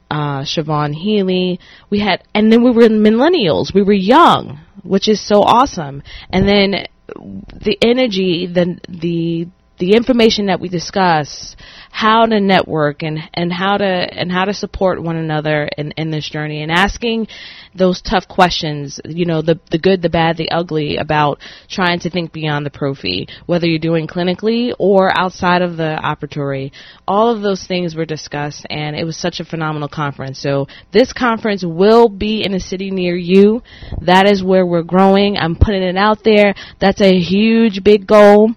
uh, 0.10 0.42
Siobhan 0.42 0.94
Healy. 0.94 1.60
We 1.90 2.00
had, 2.00 2.24
and 2.34 2.52
then 2.52 2.64
we 2.64 2.72
were 2.72 2.90
millennials. 2.90 3.74
We 3.74 3.84
were 3.84 3.94
young, 3.94 4.60
which 4.84 5.08
is 5.08 5.26
so 5.26 5.42
awesome. 5.42 6.04
And 6.30 6.48
then 6.48 6.88
the 7.08 7.78
energy, 7.82 8.48
the 8.48 8.80
the 8.88 9.48
the 9.82 9.96
information 9.96 10.46
that 10.46 10.60
we 10.60 10.70
discuss, 10.70 11.56
how 11.90 12.28
to 12.28 12.40
network 12.40 13.02
and, 13.02 13.18
and 13.34 13.52
how 13.52 13.78
to 13.78 13.84
and 13.84 14.32
how 14.32 14.46
to 14.46 14.54
support 14.54 15.02
one 15.02 15.16
another 15.16 15.68
in, 15.76 15.92
in 15.98 16.12
this 16.12 16.30
journey 16.30 16.62
and 16.62 16.72
asking 16.72 17.28
those 17.74 18.00
tough 18.00 18.28
questions, 18.28 19.00
you 19.06 19.26
know, 19.26 19.42
the 19.42 19.60
the 19.72 19.80
good, 19.80 20.04
the 20.04 20.10
bad, 20.10 20.38
the 20.38 20.52
ugly 20.52 20.98
about 20.98 21.40
trying 21.68 22.00
to 22.00 22.12
think 22.12 22.32
beyond 22.32 22.64
the 22.64 22.70
prophy, 22.70 23.28
whether 23.48 23.66
you're 23.66 23.80
doing 23.80 24.06
clinically 24.06 24.72
or 24.78 25.10
outside 25.18 25.64
of 25.64 25.78
the 25.78 26.00
operatory. 26.04 26.72
All 27.08 27.36
of 27.36 27.42
those 27.42 27.66
things 27.66 27.96
were 27.96 28.06
discussed 28.06 28.68
and 28.70 28.96
it 28.96 29.04
was 29.04 29.18
such 29.18 29.40
a 29.40 29.46
phenomenal 29.46 29.90
conference. 29.90 30.40
So 30.40 30.68
this 30.94 31.12
conference 31.12 31.66
will 31.66 32.08
be 32.08 32.44
in 32.46 32.54
a 32.54 32.60
city 32.60 32.92
near 32.92 33.16
you. 33.16 33.64
That 34.02 34.30
is 34.30 34.44
where 34.44 34.66
we're 34.66 34.84
growing. 34.84 35.38
I'm 35.38 35.56
putting 35.56 35.82
it 35.82 35.98
out 35.98 36.24
there. 36.24 36.54
That's 36.80 37.02
a 37.02 37.20
huge 37.20 37.84
big 37.84 38.06
goal 38.06 38.52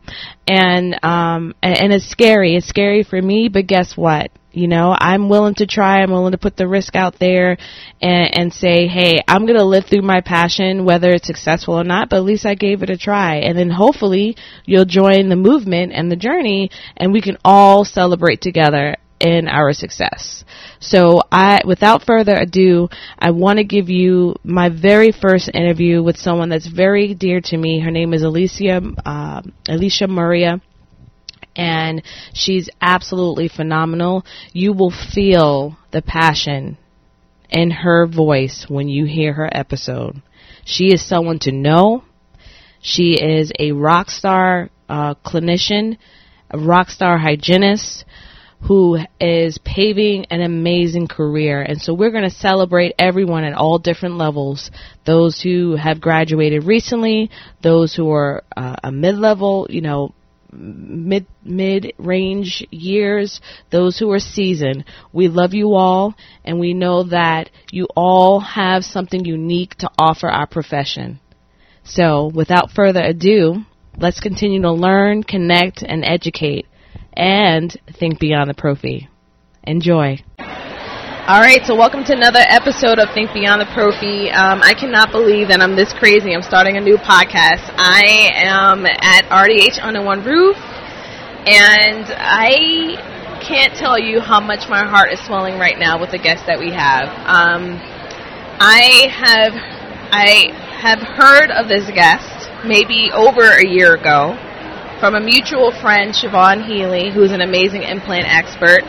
and 0.47 0.99
um 1.05 1.55
and, 1.63 1.93
it's 1.93 2.09
scary. 2.09 2.57
It's 2.57 2.67
scary 2.67 3.03
for 3.03 3.21
me, 3.21 3.49
but 3.49 3.67
guess 3.67 3.97
what? 3.97 4.31
You 4.53 4.69
know, 4.69 4.97
I'm 4.97 5.29
willing 5.29 5.55
to 5.57 5.67
try. 5.67 6.01
I'm 6.01 6.13
willing 6.13 6.33
to 6.33 6.39
put 6.39 6.57
the 6.57 6.69
risk 6.69 6.95
out 6.95 7.19
there 7.19 7.59
and, 8.01 8.39
and 8.39 8.53
say, 8.53 8.87
hey, 8.87 9.21
I'm 9.27 9.47
going 9.47 9.59
to 9.59 9.65
live 9.65 9.87
through 9.87 10.03
my 10.03 10.21
passion, 10.21 10.85
whether 10.85 11.11
it's 11.11 11.27
successful 11.27 11.75
or 11.75 11.83
not, 11.83 12.09
but 12.09 12.19
at 12.19 12.25
least 12.25 12.47
I 12.47 12.55
gave 12.55 12.85
it 12.85 12.91
a 12.91 12.97
try. 12.97 13.39
And 13.39 13.59
then 13.59 13.69
hopefully 13.69 14.37
you'll 14.65 14.85
join 14.85 15.29
the 15.29 15.35
movement 15.35 15.93
and 15.93 16.09
the 16.11 16.17
journey 16.17 16.71
and 16.97 17.13
we 17.13 17.21
can 17.21 17.37
all 17.45 17.85
celebrate 17.85 18.41
together 18.41 18.97
in 19.25 19.49
our 19.49 19.73
success. 19.73 20.45
So 20.81 21.23
I, 21.33 21.63
without 21.67 22.05
further 22.05 22.37
ado, 22.37 22.91
I 23.19 23.31
want 23.31 23.57
to 23.57 23.65
give 23.65 23.89
you 23.89 24.37
my 24.45 24.69
very 24.69 25.13
first 25.13 25.51
interview 25.55 26.03
with 26.03 26.19
someone 26.19 26.51
that's 26.51 26.67
very 26.67 27.15
dear 27.15 27.41
to 27.41 27.57
me. 27.57 27.81
Her 27.81 27.91
name 27.91 28.13
is 28.13 28.23
Alicia, 28.23 28.83
uh, 29.07 29.41
Alicia 29.67 30.09
Murria 30.09 30.61
and 31.57 32.03
she's 32.35 32.69
absolutely 32.83 33.49
phenomenal. 33.49 34.27
You 34.53 34.73
will 34.73 34.91
feel 34.91 35.79
the 35.91 36.03
passion 36.03 36.77
in 37.49 37.71
her 37.71 38.07
voice 38.07 38.67
when 38.69 38.89
you 38.89 39.07
hear 39.07 39.33
her 39.33 39.49
episode. 39.51 40.21
She 40.65 40.93
is 40.93 41.07
someone 41.07 41.39
to 41.41 41.53
know. 41.53 42.03
She 42.83 43.15
is 43.15 43.53
a 43.59 43.73
rock 43.73 44.11
star 44.11 44.69
uh, 44.89 45.15
clinician, 45.25 45.97
a 46.51 46.59
rock 46.59 46.91
star 46.91 47.19
hygienist 47.19 48.05
who 48.67 48.99
is 49.21 49.59
paving 49.59 50.25
an 50.31 50.41
amazing 50.41 51.07
career. 51.07 51.61
And 51.61 51.81
so 51.81 51.93
we're 51.93 52.11
going 52.11 52.25
to 52.25 52.31
celebrate 52.31 52.95
everyone 52.99 53.45
at 53.45 53.53
all 53.53 53.79
different 53.79 54.17
levels. 54.17 54.71
Those 55.05 55.41
who 55.41 55.77
have 55.77 56.01
graduated 56.01 56.65
recently, 56.65 57.31
those 57.63 57.95
who 57.95 58.11
are 58.11 58.43
uh, 58.57 58.77
a 58.83 58.91
mid-level, 58.91 59.67
you 59.69 59.83
know, 59.83 60.15
mid 60.51 61.27
mid 61.45 61.93
range 61.99 62.67
years, 62.71 63.41
those 63.71 63.99
who 63.99 64.11
are 64.13 64.21
seasoned. 64.21 64.85
We 65.13 65.29
love 65.29 65.53
you 65.53 65.75
all 65.75 66.15
and 66.45 66.59
we 66.59 66.75
know 66.75 67.03
that 67.05 67.51
you 67.71 67.89
all 67.95 68.41
have 68.41 68.85
something 68.85 69.25
unique 69.25 69.75
to 69.79 69.91
offer 69.99 70.29
our 70.29 70.47
profession. 70.47 71.21
So 71.83 72.31
without 72.35 72.71
further 72.71 73.03
ado, 73.03 73.57
let's 73.99 74.21
continue 74.21 74.63
to 74.63 74.73
learn, 74.73 75.23
connect, 75.23 75.83
and 75.83 76.05
educate 76.05 76.67
and 77.15 77.75
think 77.99 78.19
beyond 78.19 78.51
the 78.51 78.55
prophy. 78.55 79.09
Enjoy. 79.63 80.23
All 81.27 81.41
right, 81.41 81.65
so 81.65 81.75
welcome 81.75 82.05
to 82.05 82.13
another 82.13 82.45
episode 82.47 82.99
of 82.99 83.09
Think 83.15 83.33
Beyond 83.33 83.63
the 83.63 83.71
Prophy. 83.73 84.29
Um, 84.29 84.61
I 84.63 84.75
cannot 84.75 85.11
believe 85.11 85.49
that 85.49 85.63
I'm 85.63 85.75
this 85.75 85.91
crazy. 85.95 86.35
I'm 86.35 86.43
starting 86.43 86.77
a 86.77 86.83
new 86.83 86.99
podcast. 86.99 87.65
I 87.81 88.29
am 88.35 88.85
at 88.85 89.25
RDH 89.33 89.83
Under 89.83 90.05
One 90.05 90.23
Roof, 90.23 90.57
and 91.49 92.05
I 92.13 93.41
can't 93.41 93.75
tell 93.75 93.99
you 93.99 94.21
how 94.21 94.41
much 94.41 94.69
my 94.69 94.85
heart 94.85 95.13
is 95.13 95.21
swelling 95.25 95.59
right 95.59 95.79
now 95.79 95.99
with 95.99 96.11
the 96.11 96.19
guests 96.19 96.47
that 96.47 96.59
we 96.59 96.73
have. 96.73 97.09
Um, 97.25 97.81
I 98.61 99.09
have 99.09 99.53
I 100.13 100.53
have 100.77 101.01
heard 101.01 101.51
of 101.51 101.69
this 101.69 101.89
guest 101.91 102.51
maybe 102.67 103.11
over 103.15 103.41
a 103.41 103.67
year 103.67 103.95
ago 103.95 104.37
from 105.01 105.15
a 105.15 105.21
mutual 105.21 105.73
friend, 105.81 106.13
Siobhan 106.13 106.67
Healy, 106.67 107.11
who's 107.11 107.33
an 107.33 107.41
amazing 107.41 107.83
implant 107.83 108.27
expert 108.27 108.83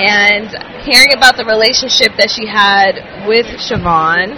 and 0.00 0.50
hearing 0.82 1.12
about 1.14 1.36
the 1.36 1.44
relationship 1.44 2.18
that 2.18 2.30
she 2.30 2.46
had 2.46 3.26
with 3.28 3.46
Siobhan 3.62 4.34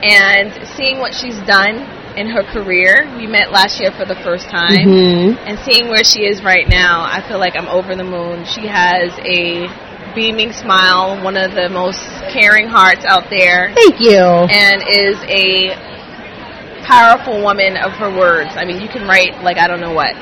and 0.00 0.48
seeing 0.76 0.98
what 0.98 1.12
she's 1.12 1.36
done 1.44 1.84
in 2.16 2.26
her 2.26 2.42
career. 2.42 3.04
We 3.16 3.26
met 3.26 3.52
last 3.52 3.80
year 3.80 3.92
for 3.92 4.06
the 4.06 4.16
first 4.24 4.48
time, 4.48 4.88
mm-hmm. 4.88 5.36
and 5.46 5.58
seeing 5.60 5.88
where 5.88 6.02
she 6.02 6.24
is 6.24 6.42
right 6.42 6.66
now, 6.68 7.04
I 7.04 7.20
feel 7.28 7.38
like 7.38 7.54
I'm 7.54 7.68
over 7.68 7.94
the 7.94 8.04
moon. 8.04 8.44
She 8.48 8.66
has 8.66 9.12
a 9.20 9.68
beaming 10.14 10.52
smile, 10.52 11.22
one 11.22 11.36
of 11.36 11.52
the 11.52 11.68
most 11.68 12.00
caring 12.32 12.66
hearts 12.66 13.04
out 13.04 13.30
there. 13.30 13.70
Thank 13.74 14.00
you. 14.00 14.18
And 14.18 14.82
is 14.88 15.20
a 15.28 15.76
powerful 16.86 17.42
woman 17.42 17.76
of 17.76 17.92
her 17.98 18.10
words. 18.10 18.50
I 18.54 18.64
mean, 18.64 18.80
you 18.80 18.88
can 18.88 19.06
write 19.06 19.42
like 19.42 19.56
I 19.58 19.66
don't 19.68 19.80
know 19.80 19.92
what. 19.92 20.14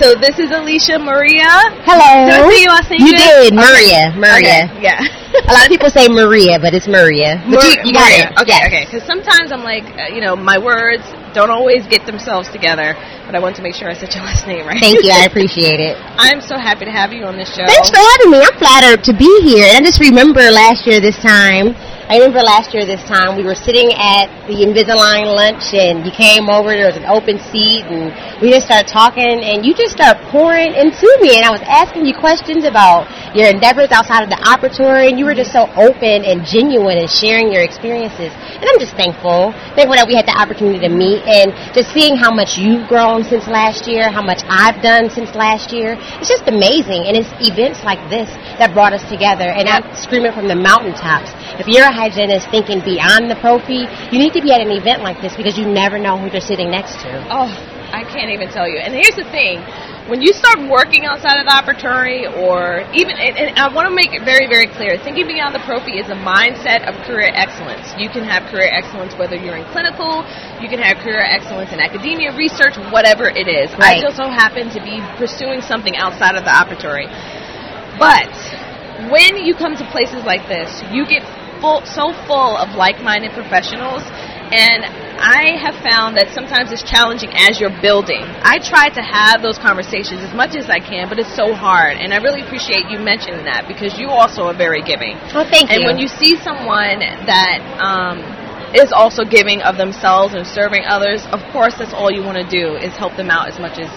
So 0.00 0.14
this 0.16 0.40
is 0.40 0.50
Alicia 0.50 0.96
Murria. 0.96 1.68
Hello. 1.84 2.24
Did 2.24 2.32
I 2.32 2.48
say 2.48 2.58
you 2.64 2.68
last 2.72 2.88
name? 2.90 3.04
You 3.04 3.12
did, 3.12 3.52
Maria. 3.54 4.08
Okay. 4.08 4.18
Maria. 4.18 4.58
Okay. 4.72 4.82
Yeah. 4.82 4.98
a 5.48 5.52
lot 5.52 5.68
of 5.68 5.70
people 5.70 5.90
say 5.92 6.08
Maria, 6.08 6.56
but 6.58 6.72
it's 6.72 6.88
Maria. 6.88 7.36
But 7.44 7.60
Mar- 7.60 7.68
you, 7.84 7.92
you 7.92 7.92
got 7.92 8.08
Maria. 8.08 8.32
it. 8.32 8.40
Okay, 8.40 8.56
Yes. 8.56 8.66
okay. 8.72 8.82
Because 8.88 9.04
sometimes 9.04 9.52
I'm 9.52 9.60
like, 9.62 9.84
uh, 10.00 10.08
you 10.08 10.24
know, 10.24 10.34
my 10.34 10.56
words 10.56 11.04
don't 11.36 11.52
always 11.52 11.84
get 11.86 12.08
themselves 12.08 12.48
together, 12.48 12.96
but 13.28 13.36
I 13.36 13.38
want 13.38 13.54
to 13.60 13.62
make 13.62 13.76
sure 13.76 13.86
I 13.92 13.94
said 13.94 14.08
your 14.16 14.24
last 14.28 14.48
name 14.48 14.64
right. 14.64 14.80
Thank 14.80 15.04
you. 15.04 15.12
I 15.12 15.28
appreciate 15.28 15.78
it. 15.78 15.94
I'm 16.16 16.40
so 16.40 16.56
happy 16.56 16.88
to 16.88 16.90
have 16.90 17.12
you 17.12 17.28
on 17.28 17.36
this 17.36 17.52
show. 17.52 17.68
Thanks 17.68 17.92
for 17.92 18.00
having 18.00 18.32
me. 18.32 18.40
I'm 18.40 18.56
flattered 18.56 19.04
to 19.04 19.12
be 19.12 19.28
here. 19.44 19.68
And 19.68 19.76
I 19.76 19.80
just 19.84 20.00
remember 20.00 20.40
last 20.50 20.88
year 20.88 21.04
this 21.04 21.20
time. 21.20 21.76
I 22.12 22.20
remember 22.20 22.44
last 22.44 22.76
year 22.76 22.84
this 22.84 23.00
time 23.08 23.40
we 23.40 23.44
were 23.48 23.56
sitting 23.56 23.88
at 23.96 24.28
the 24.44 24.60
Invisalign 24.60 25.32
lunch 25.32 25.72
and 25.72 26.04
you 26.04 26.12
came 26.12 26.52
over. 26.52 26.68
There 26.76 26.92
was 26.92 27.00
an 27.00 27.08
open 27.08 27.40
seat 27.48 27.88
and 27.88 28.12
we 28.44 28.52
just 28.52 28.68
started 28.68 28.84
talking 28.84 29.40
and 29.40 29.64
you 29.64 29.72
just 29.72 29.96
started 29.96 30.20
pouring 30.28 30.76
into 30.76 31.08
me 31.24 31.40
and 31.40 31.48
I 31.48 31.48
was 31.48 31.64
asking 31.64 32.04
you 32.04 32.12
questions 32.12 32.68
about 32.68 33.08
your 33.32 33.48
endeavors 33.48 33.88
outside 33.96 34.20
of 34.20 34.28
the 34.28 34.36
operatory 34.44 35.08
and 35.08 35.16
you 35.16 35.24
were 35.24 35.32
just 35.32 35.56
so 35.56 35.64
open 35.72 36.28
and 36.28 36.44
genuine 36.44 37.00
and 37.00 37.08
sharing 37.08 37.48
your 37.48 37.64
experiences. 37.64 38.28
And 38.28 38.68
I'm 38.68 38.76
just 38.76 38.92
thankful, 38.92 39.56
thankful 39.72 39.96
that 39.96 40.04
we 40.04 40.12
had 40.12 40.28
the 40.28 40.36
opportunity 40.36 40.84
to 40.84 40.92
meet 40.92 41.24
and 41.24 41.56
just 41.72 41.96
seeing 41.96 42.20
how 42.20 42.28
much 42.28 42.60
you've 42.60 42.92
grown 42.92 43.24
since 43.24 43.48
last 43.48 43.88
year, 43.88 44.12
how 44.12 44.20
much 44.20 44.44
I've 44.52 44.84
done 44.84 45.08
since 45.08 45.32
last 45.32 45.72
year. 45.72 45.96
It's 46.20 46.28
just 46.28 46.44
amazing 46.44 47.08
and 47.08 47.16
it's 47.16 47.32
events 47.40 47.80
like 47.88 48.04
this 48.12 48.28
that 48.60 48.76
brought 48.76 48.92
us 48.92 49.00
together 49.08 49.48
and 49.48 49.64
I'm 49.64 49.88
screaming 49.96 50.36
from 50.36 50.44
the 50.44 50.60
mountaintops. 50.60 51.32
If 51.56 51.72
you're 51.72 51.88
a 51.88 52.01
hygienist 52.02 52.50
thinking 52.50 52.82
beyond 52.82 53.30
the 53.30 53.38
prophy, 53.38 53.86
you 54.10 54.18
need 54.18 54.34
to 54.34 54.42
be 54.42 54.50
at 54.50 54.58
an 54.58 54.74
event 54.74 55.06
like 55.06 55.22
this 55.22 55.38
because 55.38 55.54
you 55.54 55.66
never 55.66 55.98
know 56.02 56.18
who 56.18 56.26
you're 56.34 56.42
sitting 56.42 56.70
next 56.70 56.98
to. 56.98 57.10
Oh, 57.30 57.46
I 57.94 58.02
can't 58.02 58.34
even 58.34 58.50
tell 58.50 58.66
you. 58.66 58.82
And 58.82 58.90
here's 58.90 59.14
the 59.14 59.28
thing. 59.30 59.62
When 60.10 60.18
you 60.18 60.34
start 60.34 60.58
working 60.66 61.06
outside 61.06 61.38
of 61.38 61.46
the 61.46 61.54
operatory 61.54 62.26
or 62.26 62.82
even, 62.90 63.14
and, 63.14 63.38
and 63.38 63.48
I 63.54 63.70
want 63.70 63.86
to 63.86 63.94
make 63.94 64.10
it 64.10 64.26
very, 64.26 64.50
very 64.50 64.66
clear, 64.66 64.98
thinking 64.98 65.30
beyond 65.30 65.54
the 65.54 65.62
prophy 65.62 66.02
is 66.02 66.10
a 66.10 66.18
mindset 66.18 66.90
of 66.90 66.98
career 67.06 67.30
excellence. 67.30 67.94
You 67.94 68.10
can 68.10 68.26
have 68.26 68.50
career 68.50 68.66
excellence 68.66 69.14
whether 69.14 69.38
you're 69.38 69.54
in 69.54 69.62
clinical, 69.70 70.26
you 70.58 70.66
can 70.66 70.82
have 70.82 70.98
career 71.06 71.22
excellence 71.22 71.70
in 71.70 71.78
academia, 71.78 72.34
research, 72.34 72.74
whatever 72.90 73.30
it 73.30 73.46
is. 73.46 73.70
I 73.78 73.78
Right. 73.78 74.02
just 74.02 74.18
so 74.18 74.26
happen 74.26 74.74
to 74.74 74.82
be 74.82 74.98
pursuing 75.14 75.62
something 75.62 75.94
outside 75.94 76.34
of 76.34 76.42
the 76.42 76.50
operatory. 76.50 77.06
But 77.94 78.32
when 79.06 79.38
you 79.38 79.54
come 79.54 79.76
to 79.78 79.86
places 79.94 80.26
like 80.26 80.48
this, 80.50 80.82
you 80.90 81.06
get 81.06 81.22
full, 81.62 81.86
so 81.86 82.10
full 82.26 82.58
of 82.58 82.74
like-minded 82.74 83.32
professionals, 83.32 84.02
and 84.50 84.84
I 85.22 85.56
have 85.62 85.78
found 85.80 86.18
that 86.18 86.34
sometimes 86.34 86.74
it's 86.74 86.82
challenging 86.82 87.30
as 87.32 87.62
you're 87.62 87.72
building. 87.80 88.26
I 88.42 88.58
try 88.58 88.90
to 88.90 89.00
have 89.00 89.40
those 89.40 89.56
conversations 89.56 90.20
as 90.20 90.34
much 90.34 90.58
as 90.58 90.68
I 90.68 90.82
can, 90.82 91.08
but 91.08 91.22
it's 91.22 91.32
so 91.32 91.54
hard, 91.54 91.96
and 91.96 92.12
I 92.12 92.18
really 92.18 92.42
appreciate 92.42 92.90
you 92.90 92.98
mentioning 92.98 93.46
that 93.46 93.70
because 93.70 93.96
you 93.96 94.10
also 94.10 94.50
are 94.50 94.58
very 94.58 94.82
giving. 94.82 95.14
Oh, 95.32 95.46
thank 95.46 95.70
And 95.70 95.80
you. 95.80 95.88
And 95.88 95.96
when 95.96 95.98
you 96.02 96.10
see 96.10 96.36
someone 96.42 97.00
that 97.30 97.62
um, 97.78 98.20
is 98.74 98.92
also 98.92 99.22
giving 99.24 99.62
of 99.62 99.78
themselves 99.78 100.34
and 100.34 100.44
serving 100.44 100.84
others, 100.84 101.24
of 101.30 101.40
course, 101.54 101.78
that's 101.78 101.94
all 101.94 102.10
you 102.10 102.26
want 102.26 102.36
to 102.42 102.48
do 102.50 102.74
is 102.74 102.92
help 102.98 103.16
them 103.16 103.30
out 103.30 103.48
as 103.48 103.62
much 103.62 103.78
as 103.78 103.88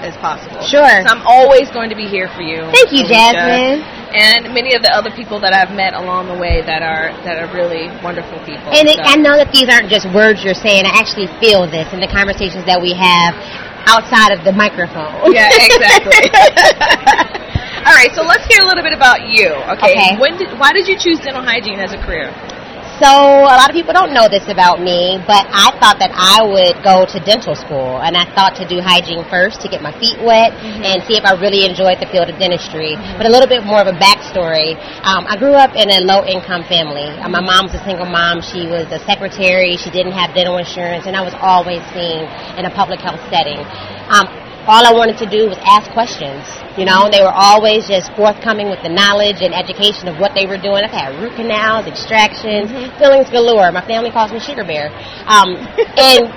as 0.00 0.16
possible. 0.18 0.62
Sure. 0.62 1.02
So 1.04 1.08
I'm 1.08 1.24
always 1.26 1.70
going 1.70 1.90
to 1.90 1.96
be 1.96 2.06
here 2.06 2.28
for 2.32 2.42
you. 2.42 2.64
Thank 2.70 2.94
you, 2.94 3.04
Alicia, 3.04 3.34
Jasmine. 3.34 3.82
And 4.08 4.54
many 4.56 4.72
of 4.72 4.80
the 4.80 4.88
other 4.88 5.12
people 5.12 5.36
that 5.44 5.52
I've 5.52 5.74
met 5.76 5.92
along 5.92 6.32
the 6.32 6.38
way 6.38 6.64
that 6.64 6.80
are 6.80 7.12
that 7.28 7.36
are 7.36 7.50
really 7.52 7.92
wonderful 8.00 8.40
people. 8.48 8.72
And 8.72 8.88
it, 8.88 8.96
I 9.04 9.20
know 9.20 9.36
that 9.36 9.52
these 9.52 9.68
aren't 9.68 9.92
just 9.92 10.08
words 10.16 10.40
you're 10.40 10.56
saying. 10.56 10.88
I 10.88 10.96
actually 10.96 11.28
feel 11.44 11.68
this 11.68 11.92
in 11.92 12.00
the 12.00 12.08
conversations 12.08 12.64
that 12.64 12.80
we 12.80 12.96
have 12.96 13.36
outside 13.84 14.32
of 14.32 14.48
the 14.48 14.52
microphone. 14.56 15.12
Yeah, 15.28 15.52
exactly. 15.52 16.24
All 17.88 17.96
right, 17.96 18.12
so 18.12 18.20
let's 18.20 18.44
hear 18.48 18.60
a 18.64 18.68
little 18.68 18.84
bit 18.84 18.92
about 18.92 19.28
you. 19.28 19.48
Okay. 19.76 19.92
Okay. 19.96 20.12
When 20.20 20.36
did, 20.36 20.52
why 20.60 20.72
did 20.72 20.88
you 20.88 20.96
choose 20.96 21.20
dental 21.20 21.40
hygiene 21.40 21.80
as 21.80 21.92
a 21.92 22.00
career? 22.00 22.28
So 22.98 23.06
a 23.06 23.54
lot 23.54 23.70
of 23.70 23.78
people 23.78 23.94
don't 23.94 24.10
know 24.10 24.26
this 24.26 24.50
about 24.50 24.82
me, 24.82 25.22
but 25.22 25.46
I 25.54 25.70
thought 25.78 26.02
that 26.02 26.10
I 26.10 26.42
would 26.42 26.82
go 26.82 27.06
to 27.06 27.16
dental 27.22 27.54
school, 27.54 28.02
and 28.02 28.18
I 28.18 28.26
thought 28.34 28.58
to 28.58 28.66
do 28.66 28.82
hygiene 28.82 29.22
first 29.30 29.62
to 29.62 29.70
get 29.70 29.86
my 29.86 29.94
feet 30.02 30.18
wet 30.18 30.50
mm-hmm. 30.50 30.82
and 30.82 30.98
see 31.06 31.14
if 31.14 31.22
I 31.22 31.38
really 31.38 31.62
enjoyed 31.62 32.02
the 32.02 32.10
field 32.10 32.26
of 32.26 32.42
dentistry. 32.42 32.98
Mm-hmm. 32.98 33.22
But 33.22 33.30
a 33.30 33.32
little 33.32 33.46
bit 33.46 33.62
more 33.62 33.78
of 33.78 33.86
a 33.86 33.94
backstory. 33.94 34.74
Um, 35.06 35.30
I 35.30 35.38
grew 35.38 35.54
up 35.54 35.78
in 35.78 35.86
a 35.94 36.02
low-income 36.02 36.66
family. 36.66 37.06
Uh, 37.22 37.30
my 37.30 37.38
mom 37.38 37.70
was 37.70 37.78
a 37.78 37.84
single 37.86 38.10
mom. 38.10 38.42
She 38.42 38.66
was 38.66 38.90
a 38.90 38.98
secretary. 39.06 39.78
She 39.78 39.94
didn't 39.94 40.18
have 40.18 40.34
dental 40.34 40.58
insurance, 40.58 41.06
and 41.06 41.14
I 41.14 41.22
was 41.22 41.38
always 41.38 41.86
seen 41.94 42.26
in 42.58 42.66
a 42.66 42.72
public 42.74 42.98
health 42.98 43.22
setting. 43.30 43.62
Um, 44.10 44.26
all 44.68 44.84
I 44.84 44.92
wanted 44.92 45.16
to 45.24 45.26
do 45.26 45.48
was 45.48 45.56
ask 45.64 45.88
questions. 45.96 46.44
You 46.76 46.84
know, 46.84 47.08
they 47.08 47.24
were 47.24 47.32
always 47.32 47.88
just 47.88 48.12
forthcoming 48.12 48.68
with 48.68 48.84
the 48.84 48.92
knowledge 48.92 49.40
and 49.40 49.56
education 49.56 50.12
of 50.12 50.20
what 50.20 50.36
they 50.36 50.44
were 50.44 50.60
doing. 50.60 50.84
I've 50.84 50.92
had 50.92 51.16
root 51.16 51.32
canals, 51.40 51.88
extractions, 51.88 52.68
mm-hmm. 52.68 52.92
fillings 53.00 53.32
galore. 53.32 53.72
My 53.72 53.80
family 53.80 54.12
calls 54.12 54.30
me 54.30 54.38
Sugar 54.38 54.68
Bear. 54.68 54.92
Um, 55.24 55.56
and 55.96 56.28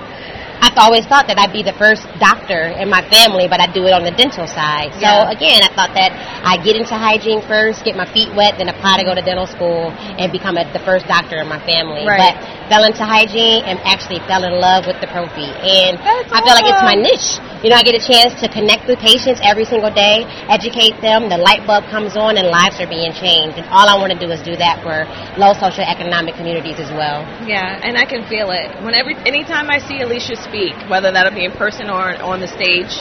I've 0.62 0.78
always 0.78 1.10
thought 1.10 1.26
that 1.26 1.42
I'd 1.42 1.52
be 1.52 1.66
the 1.66 1.74
first 1.74 2.06
doctor 2.22 2.70
in 2.78 2.86
my 2.86 3.02
family, 3.10 3.50
but 3.50 3.60
I 3.60 3.66
do 3.66 3.90
it 3.90 3.94
on 3.98 4.06
the 4.06 4.14
dental 4.14 4.46
side. 4.46 4.94
So 4.94 5.10
yeah. 5.10 5.34
again, 5.34 5.66
I 5.66 5.74
thought 5.74 5.98
that 5.98 6.14
I 6.46 6.62
get 6.62 6.78
into 6.78 6.94
hygiene 6.94 7.42
first, 7.42 7.82
get 7.84 7.98
my 7.98 8.06
feet 8.06 8.30
wet, 8.38 8.62
then 8.62 8.70
apply 8.70 9.02
to 9.02 9.04
go 9.04 9.18
to 9.18 9.26
dental 9.26 9.50
school 9.50 9.90
and 9.92 10.30
become 10.32 10.62
a, 10.62 10.64
the 10.70 10.84
first 10.86 11.10
doctor 11.10 11.42
in 11.42 11.50
my 11.50 11.58
family. 11.66 12.06
Right. 12.06 12.38
But 12.38 12.62
fell 12.70 12.86
into 12.86 13.04
hygiene 13.04 13.66
and 13.66 13.82
actually 13.84 14.22
fell 14.30 14.46
in 14.46 14.56
love 14.62 14.86
with 14.86 15.02
the 15.02 15.10
Prophy. 15.10 15.50
And 15.50 15.98
That's 15.98 16.30
I 16.30 16.40
feel 16.46 16.56
like 16.56 16.70
it's 16.70 16.86
my 16.86 16.96
niche. 16.96 17.42
You 17.66 17.70
know, 17.70 17.78
I 17.78 17.84
get 17.84 17.98
a 17.98 18.02
chance 18.02 18.38
to 18.42 18.48
connect 18.48 18.88
with 18.88 18.98
patients 18.98 19.42
every 19.44 19.66
single 19.66 19.92
day, 19.92 20.24
educate 20.50 20.98
them, 21.02 21.30
the 21.30 21.38
light 21.38 21.66
bulb 21.68 21.86
comes 21.90 22.16
on 22.18 22.38
and 22.38 22.48
lives 22.48 22.80
are 22.82 22.90
being 22.90 23.12
changed. 23.14 23.58
And 23.58 23.68
all 23.70 23.86
I 23.86 24.00
want 24.00 24.14
to 24.14 24.18
do 24.18 24.32
is 24.32 24.42
do 24.42 24.56
that 24.58 24.82
for 24.82 25.06
low 25.38 25.54
socioeconomic 25.58 26.38
communities 26.38 26.80
as 26.80 26.90
well. 26.94 27.22
Yeah, 27.46 27.82
and 27.82 27.98
I 27.98 28.06
can 28.06 28.26
feel 28.26 28.50
it. 28.50 28.72
Whenever 28.82 29.14
anytime 29.28 29.70
I 29.70 29.78
see 29.78 30.02
Alicia 30.02 30.40
speak, 30.52 30.76
whether 30.92 31.12
that'll 31.12 31.34
be 31.34 31.46
in 31.48 31.56
person 31.56 31.88
or 31.90 32.20
on 32.20 32.44
the 32.44 32.48
stage, 32.52 32.92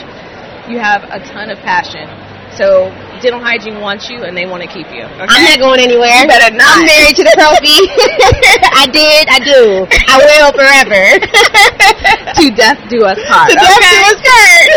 you 0.71 0.79
have 0.79 1.03
a 1.11 1.19
ton 1.19 1.51
of 1.51 1.59
passion. 1.59 2.07
So 2.55 2.87
dental 3.19 3.39
hygiene 3.39 3.79
wants 3.79 4.09
you 4.09 4.23
and 4.23 4.35
they 4.35 4.47
want 4.47 4.63
to 4.63 4.67
keep 4.71 4.87
you. 4.91 5.03
Okay? 5.03 5.27
I'm 5.27 5.43
not 5.43 5.59
going 5.59 5.79
anywhere. 5.79 6.23
You 6.23 6.27
better 6.27 6.55
not. 6.55 6.79
I'm 6.79 6.87
married 6.87 7.15
to 7.19 7.23
the 7.23 7.35
Prophy. 7.35 7.75
I 8.83 8.87
did, 8.91 9.23
I 9.27 9.39
do. 9.39 9.87
I 9.87 10.15
will 10.19 10.51
forever. 10.55 11.03
to 12.39 12.43
death 12.55 12.79
do 12.87 13.03
us 13.03 13.19
part. 13.27 13.51
To 13.51 13.55
okay? 13.55 13.67
death 13.67 13.87
do 13.87 13.99
us 14.07 14.19
part. 14.23 14.67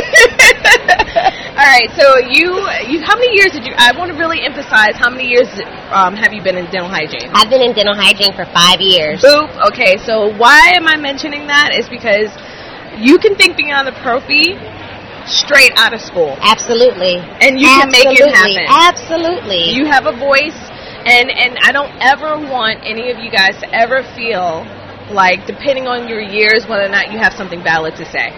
All 1.54 1.71
right, 1.71 1.87
so 1.95 2.19
you, 2.19 2.50
you, 2.90 2.99
how 3.07 3.14
many 3.14 3.38
years 3.38 3.52
did 3.54 3.64
you? 3.66 3.75
I 3.78 3.95
want 3.97 4.11
to 4.11 4.19
really 4.19 4.43
emphasize 4.43 4.99
how 4.99 5.09
many 5.09 5.31
years 5.31 5.47
um, 5.95 6.14
have 6.14 6.33
you 6.33 6.43
been 6.43 6.59
in 6.59 6.66
dental 6.66 6.90
hygiene? 6.90 7.31
I've 7.31 7.49
been 7.49 7.62
in 7.62 7.75
dental 7.75 7.95
hygiene 7.95 8.35
for 8.35 8.45
five 8.50 8.81
years. 8.81 9.23
Boop. 9.23 9.50
Okay, 9.71 9.97
so 9.99 10.35
why 10.35 10.75
am 10.75 10.87
I 10.88 10.97
mentioning 10.97 11.47
that? 11.47 11.71
Is 11.75 11.88
because 11.88 12.31
you 12.98 13.18
can 13.18 13.36
think 13.36 13.56
beyond 13.56 13.86
the 13.86 13.96
prophy 14.02 14.54
straight 15.26 15.72
out 15.76 15.94
of 15.94 16.00
school. 16.00 16.36
Absolutely. 16.40 17.16
And 17.16 17.58
you 17.58 17.68
Absolutely. 17.68 17.80
can 17.80 17.88
make 17.90 18.20
it 18.20 18.34
happen. 18.34 18.66
Absolutely. 18.68 19.72
You 19.72 19.86
have 19.86 20.06
a 20.06 20.12
voice 20.12 20.58
and 21.04 21.30
and 21.30 21.56
I 21.62 21.72
don't 21.72 21.92
ever 22.00 22.36
want 22.36 22.80
any 22.84 23.10
of 23.10 23.18
you 23.18 23.30
guys 23.30 23.60
to 23.60 23.68
ever 23.74 24.02
feel 24.16 24.64
like 25.12 25.46
depending 25.46 25.86
on 25.86 26.08
your 26.08 26.20
years 26.20 26.66
whether 26.66 26.84
or 26.84 26.88
not 26.88 27.12
you 27.12 27.18
have 27.18 27.32
something 27.34 27.62
valid 27.62 27.96
to 27.96 28.04
say. 28.04 28.32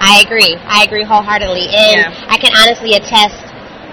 I 0.00 0.22
agree. 0.24 0.56
I 0.56 0.84
agree 0.84 1.04
wholeheartedly. 1.04 1.68
And 1.68 2.08
yeah. 2.08 2.26
I 2.28 2.38
can 2.38 2.50
honestly 2.56 2.94
attest 2.94 3.49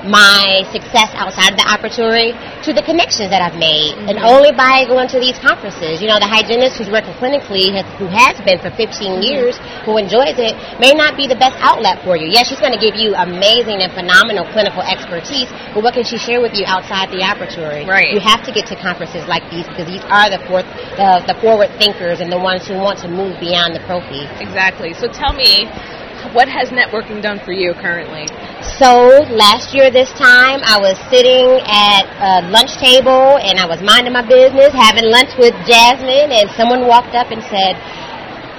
my 0.07 0.63
success 0.71 1.11
outside 1.13 1.53
of 1.53 1.59
the 1.59 1.67
operatory 1.67 2.31
to 2.63 2.73
the 2.73 2.81
connections 2.81 3.29
that 3.29 3.43
I've 3.43 3.59
made. 3.59 3.93
Mm-hmm. 3.95 4.09
And 4.09 4.17
only 4.23 4.51
by 4.55 4.87
going 4.87 5.07
to 5.11 5.19
these 5.19 5.37
conferences. 5.37 6.01
You 6.01 6.07
know, 6.07 6.19
the 6.19 6.27
hygienist 6.27 6.79
who's 6.79 6.89
working 6.89 7.13
clinically, 7.19 7.69
has, 7.75 7.85
who 7.99 8.07
has 8.07 8.39
been 8.41 8.59
for 8.59 8.71
15 8.71 8.87
mm-hmm. 8.87 9.21
years, 9.21 9.59
who 9.85 9.99
enjoys 9.99 10.39
it, 10.39 10.55
may 10.79 10.95
not 10.95 11.19
be 11.19 11.27
the 11.27 11.37
best 11.37 11.55
outlet 11.59 12.01
for 12.03 12.15
you. 12.15 12.27
Yes, 12.27 12.49
she's 12.49 12.59
going 12.63 12.73
to 12.73 12.81
give 12.81 12.95
you 12.95 13.13
amazing 13.15 13.83
and 13.85 13.91
phenomenal 13.91 14.47
clinical 14.55 14.81
expertise, 14.81 15.51
but 15.75 15.83
what 15.83 15.93
can 15.93 16.03
she 16.03 16.17
share 16.17 16.41
with 16.41 16.55
you 16.55 16.63
outside 16.65 17.11
the 17.11 17.21
operatory? 17.21 17.85
Right. 17.85 18.11
You 18.11 18.19
have 18.23 18.43
to 18.47 18.51
get 18.51 18.65
to 18.71 18.75
conferences 18.75 19.27
like 19.27 19.43
these 19.51 19.67
because 19.67 19.87
these 19.87 20.03
are 20.07 20.31
the, 20.31 20.41
fourth, 20.47 20.67
the, 20.95 21.23
the 21.27 21.35
forward 21.39 21.69
thinkers 21.77 22.19
and 22.19 22.31
the 22.31 22.39
ones 22.39 22.67
who 22.67 22.75
want 22.79 22.99
to 23.03 23.07
move 23.07 23.39
beyond 23.39 23.75
the 23.75 23.83
prophy. 23.83 24.25
Exactly. 24.39 24.93
So 24.93 25.11
tell 25.11 25.33
me, 25.33 25.67
what 26.33 26.47
has 26.49 26.69
networking 26.69 27.21
done 27.21 27.39
for 27.39 27.51
you 27.51 27.73
currently? 27.73 28.27
So 28.75 29.23
last 29.31 29.73
year 29.73 29.89
this 29.89 30.11
time. 30.19 30.59
I 30.67 30.75
was 30.75 30.99
sitting 31.07 31.47
at 31.63 32.03
a 32.19 32.51
lunch 32.51 32.75
table 32.77 33.39
and 33.39 33.55
I 33.57 33.65
was 33.65 33.79
minding 33.81 34.11
my 34.11 34.27
business, 34.27 34.75
having 34.75 35.07
lunch 35.07 35.31
with 35.39 35.55
Jasmine, 35.63 36.35
and 36.35 36.51
someone 36.51 36.83
walked 36.83 37.15
up 37.15 37.31
and 37.31 37.41
said, 37.47 37.79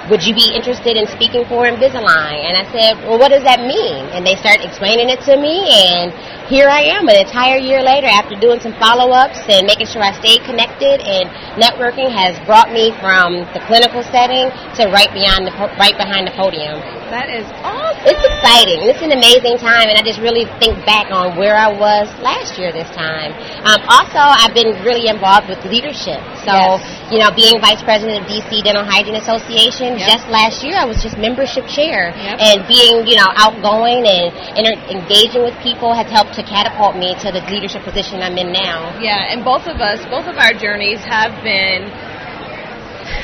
would 0.09 0.25
you 0.25 0.33
be 0.33 0.49
interested 0.57 0.97
in 0.97 1.05
speaking 1.07 1.45
for 1.45 1.69
Invisalign? 1.69 2.41
And 2.41 2.57
I 2.57 2.65
said, 2.73 2.97
well, 3.05 3.21
what 3.21 3.29
does 3.29 3.45
that 3.45 3.61
mean? 3.61 4.09
And 4.09 4.25
they 4.25 4.35
started 4.35 4.65
explaining 4.65 5.09
it 5.09 5.21
to 5.29 5.37
me, 5.37 5.69
and 5.69 6.09
here 6.49 6.65
I 6.65 6.81
am 6.97 7.05
an 7.05 7.13
entire 7.13 7.61
year 7.61 7.85
later 7.85 8.09
after 8.09 8.33
doing 8.33 8.57
some 8.57 8.73
follow-ups 8.81 9.37
and 9.53 9.69
making 9.69 9.85
sure 9.85 10.01
I 10.01 10.17
stayed 10.17 10.41
connected, 10.49 10.97
and 11.05 11.29
networking 11.61 12.09
has 12.09 12.33
brought 12.49 12.73
me 12.73 12.89
from 12.97 13.45
the 13.53 13.61
clinical 13.69 14.01
setting 14.09 14.49
to 14.81 14.89
right 14.89 15.13
beyond 15.13 15.45
the 15.45 15.53
right 15.77 15.93
behind 15.93 16.25
the 16.25 16.33
podium. 16.33 16.81
That 17.13 17.29
is 17.29 17.45
awesome. 17.61 18.01
It's 18.01 18.21
exciting. 18.21 18.89
It's 18.89 19.05
an 19.05 19.13
amazing 19.13 19.61
time, 19.61 19.93
and 19.93 19.97
I 19.97 20.01
just 20.01 20.17
really 20.21 20.49
think 20.57 20.81
back 20.89 21.13
on 21.13 21.37
where 21.37 21.53
I 21.53 21.69
was 21.69 22.09
last 22.21 22.57
year 22.57 22.73
this 22.73 22.89
time. 22.97 23.37
Um, 23.61 23.81
also, 23.85 24.17
I've 24.17 24.57
been 24.57 24.73
really 24.81 25.05
involved 25.05 25.53
with 25.53 25.61
leadership. 25.69 26.17
So, 26.41 26.53
yes. 26.53 26.81
you 27.13 27.21
know, 27.21 27.29
being 27.29 27.61
vice 27.61 27.85
president 27.85 28.25
of 28.25 28.25
DC 28.25 28.65
Dental 28.65 28.85
Hygiene 28.85 29.21
Association, 29.21 29.98
yep. 29.99 30.09
just 30.09 30.27
last 30.29 30.63
year 30.63 30.75
I 30.79 30.85
was 30.85 31.03
just 31.03 31.17
membership 31.17 31.67
chair, 31.67 32.15
yep. 32.15 32.39
and 32.39 32.67
being, 32.67 33.05
you 33.05 33.15
know, 33.15 33.27
outgoing 33.35 34.07
and 34.07 34.31
inter- 34.55 34.79
engaging 34.87 35.43
with 35.43 35.55
people 35.59 35.93
has 35.93 36.07
helped 36.09 36.33
to 36.35 36.43
catapult 36.43 36.95
me 36.95 37.15
to 37.21 37.31
the 37.31 37.43
leadership 37.51 37.83
position 37.83 38.21
I'm 38.21 38.37
in 38.37 38.51
now. 38.51 38.95
Yeah, 38.99 39.31
and 39.31 39.43
both 39.43 39.67
of 39.67 39.81
us, 39.81 40.03
both 40.07 40.25
of 40.25 40.37
our 40.37 40.53
journeys 40.53 40.99
have 41.05 41.35
been. 41.43 41.91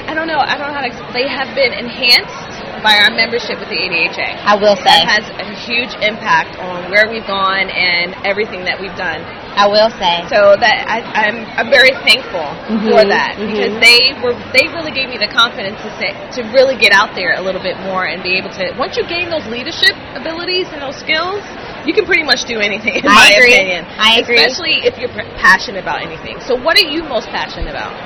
I 0.06 0.14
don't 0.14 0.28
know. 0.28 0.40
I 0.40 0.58
don't 0.58 0.70
know 0.70 0.78
how 0.78 0.86
to. 0.86 0.94
They 1.14 1.28
have 1.28 1.56
been 1.56 1.74
enhanced 1.74 2.55
by 2.86 3.02
our 3.02 3.10
membership 3.10 3.58
with 3.58 3.74
the 3.74 3.82
ADHA. 3.82 4.46
I 4.46 4.54
will 4.62 4.78
say 4.78 4.94
that 4.94 5.10
has 5.10 5.26
a 5.42 5.50
huge 5.66 5.90
impact 6.06 6.62
on 6.62 6.94
where 6.94 7.10
we've 7.10 7.26
gone 7.26 7.74
and 7.74 8.14
everything 8.22 8.62
that 8.70 8.78
we've 8.78 8.94
done. 8.94 9.26
I 9.58 9.66
will 9.66 9.90
say. 9.98 10.22
So 10.30 10.54
that 10.54 10.86
I, 10.86 11.02
am 11.02 11.42
I'm, 11.42 11.66
I'm 11.66 11.70
very 11.74 11.98
thankful 12.06 12.46
mm-hmm, 12.46 12.86
for 12.94 13.02
that 13.10 13.42
mm-hmm. 13.42 13.50
because 13.50 13.74
they 13.82 14.14
were 14.22 14.38
they 14.54 14.70
really 14.70 14.94
gave 14.94 15.10
me 15.10 15.18
the 15.18 15.32
confidence 15.34 15.82
to 15.82 15.90
say 15.98 16.14
to 16.38 16.46
really 16.54 16.78
get 16.78 16.94
out 16.94 17.18
there 17.18 17.34
a 17.34 17.42
little 17.42 17.64
bit 17.64 17.82
more 17.82 18.06
and 18.06 18.22
be 18.22 18.38
able 18.38 18.54
to 18.54 18.70
once 18.78 18.94
you 18.94 19.08
gain 19.10 19.34
those 19.34 19.48
leadership 19.50 19.98
abilities 20.14 20.70
and 20.70 20.78
those 20.78 21.00
skills, 21.02 21.42
you 21.90 21.96
can 21.98 22.06
pretty 22.06 22.28
much 22.28 22.46
do 22.46 22.62
anything. 22.62 23.02
In 23.02 23.10
I 23.10 23.18
my 23.18 23.30
agree. 23.34 23.58
opinion, 23.58 23.82
I 23.98 24.22
agree. 24.22 24.38
Especially 24.38 24.86
if 24.86 25.02
you're 25.02 25.10
passionate 25.42 25.82
about 25.82 26.06
anything. 26.06 26.38
So, 26.46 26.54
what 26.54 26.78
are 26.78 26.86
you 26.86 27.02
most 27.02 27.34
passionate 27.34 27.74
about? 27.74 27.98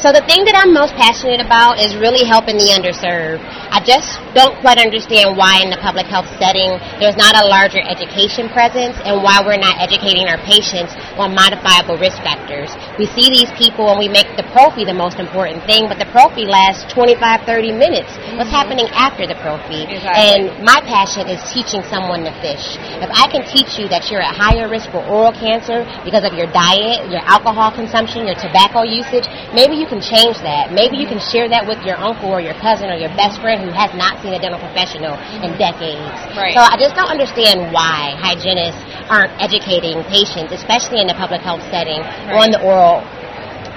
So 0.00 0.08
the 0.10 0.24
thing 0.24 0.48
that 0.48 0.56
I'm 0.56 0.72
most 0.72 0.96
passionate 0.96 1.44
about 1.44 1.76
is 1.76 1.92
really 1.94 2.24
helping 2.24 2.56
the 2.56 2.72
underserved. 2.72 3.44
I 3.72 3.80
just 3.84 4.20
don't 4.32 4.56
quite 4.64 4.80
understand 4.80 5.36
why 5.36 5.60
in 5.60 5.68
the 5.68 5.80
public 5.80 6.08
health 6.08 6.28
setting 6.40 6.76
there's 7.00 7.16
not 7.16 7.36
a 7.36 7.44
larger 7.44 7.80
education 7.80 8.48
presence 8.48 8.96
and 9.04 9.20
why 9.20 9.44
we're 9.44 9.60
not 9.60 9.76
educating 9.80 10.28
our 10.28 10.40
patients 10.48 10.96
on 11.20 11.36
modifiable 11.36 12.00
risk 12.00 12.20
factors. 12.24 12.72
We 12.96 13.04
see 13.04 13.28
these 13.28 13.52
people 13.56 13.92
and 13.92 14.00
we 14.00 14.08
make 14.08 14.28
the 14.36 14.44
prophy 14.52 14.84
the 14.84 14.96
most 14.96 15.20
important 15.20 15.64
thing, 15.68 15.88
but 15.88 16.00
the 16.00 16.08
prophy 16.08 16.48
lasts 16.48 16.88
25, 16.92 17.44
30 17.44 17.72
minutes. 17.72 18.12
Mm-hmm. 18.12 18.40
What's 18.40 18.52
happening 18.52 18.88
after 18.96 19.28
the 19.28 19.36
prophy? 19.40 19.88
Exactly. 19.88 20.16
And 20.16 20.40
my 20.64 20.80
passion 20.84 21.28
is 21.28 21.40
teaching 21.52 21.84
someone 21.92 22.24
to 22.24 22.32
fish. 22.40 22.80
If 23.00 23.12
I 23.12 23.28
can 23.28 23.44
teach 23.44 23.76
you 23.76 23.88
that 23.92 24.08
you're 24.08 24.24
at 24.24 24.36
higher 24.36 24.68
risk 24.68 24.88
for 24.90 25.04
oral 25.04 25.32
cancer 25.32 25.84
because 26.04 26.24
of 26.24 26.32
your 26.32 26.48
diet, 26.50 27.08
your 27.12 27.24
alcohol 27.24 27.72
consumption, 27.72 28.24
your 28.28 28.36
tobacco 28.36 28.84
usage, 28.84 29.28
maybe 29.52 29.76
you 29.76 29.81
can 29.86 30.00
change 30.00 30.38
that. 30.42 30.72
Maybe 30.72 30.96
you 30.98 31.06
can 31.06 31.18
share 31.18 31.48
that 31.48 31.66
with 31.66 31.80
your 31.86 31.96
uncle 31.96 32.30
or 32.30 32.40
your 32.40 32.54
cousin 32.58 32.90
or 32.90 32.98
your 32.98 33.12
best 33.14 33.40
friend 33.40 33.62
who 33.62 33.70
has 33.70 33.94
not 33.94 34.20
seen 34.22 34.34
a 34.34 34.40
dental 34.40 34.60
professional 34.60 35.18
in 35.42 35.56
decades. 35.58 36.12
Right. 36.34 36.54
So 36.54 36.60
I 36.60 36.76
just 36.76 36.94
don't 36.94 37.10
understand 37.10 37.72
why 37.72 38.14
hygienists 38.18 38.82
aren't 39.10 39.32
educating 39.40 40.02
patients, 40.08 40.52
especially 40.52 41.00
in 41.00 41.06
the 41.06 41.14
public 41.14 41.40
health 41.42 41.62
setting, 41.70 42.00
right. 42.00 42.38
on 42.38 42.50
the 42.50 42.60
oral 42.60 43.02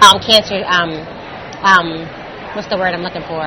um, 0.03 0.19
cancer. 0.21 0.61
Um, 0.67 1.01
um, 1.65 2.05
what's 2.53 2.67
the 2.67 2.77
word 2.77 2.93
I'm 2.93 3.03
looking 3.03 3.25
for? 3.25 3.45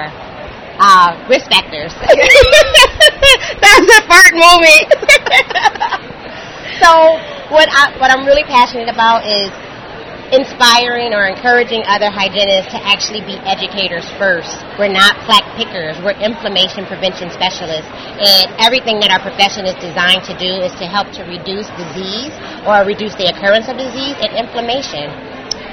Uh, 0.81 1.19
risk 1.27 1.51
factors. 1.51 1.91
That's 3.63 3.89
a 3.99 4.01
fart 4.07 4.35
moment. 4.35 4.87
so 6.79 7.19
what 7.51 7.67
I 7.73 7.91
what 7.99 8.11
I'm 8.15 8.25
really 8.27 8.45
passionate 8.45 8.89
about 8.89 9.27
is 9.27 9.51
inspiring 10.33 11.17
or 11.17 11.25
encouraging 11.25 11.83
other 11.89 12.13
hygienists 12.13 12.73
to 12.77 12.81
actually 12.85 13.25
be 13.25 13.41
educators 13.49 14.05
first. 14.21 14.61
We're 14.77 14.93
not 14.93 15.17
plaque 15.25 15.47
pickers, 15.57 15.97
we're 16.05 16.17
inflammation 16.21 16.85
prevention 16.85 17.33
specialists. 17.33 17.89
And 18.21 18.53
everything 18.61 19.01
that 19.01 19.09
our 19.09 19.21
profession 19.21 19.65
is 19.65 19.77
designed 19.81 20.29
to 20.29 20.35
do 20.37 20.61
is 20.61 20.73
to 20.77 20.87
help 20.87 21.09
to 21.17 21.25
reduce 21.25 21.69
disease 21.81 22.33
or 22.69 22.85
reduce 22.85 23.17
the 23.17 23.33
occurrence 23.33 23.73
of 23.73 23.81
disease 23.81 24.17
and 24.21 24.37
inflammation. 24.37 25.09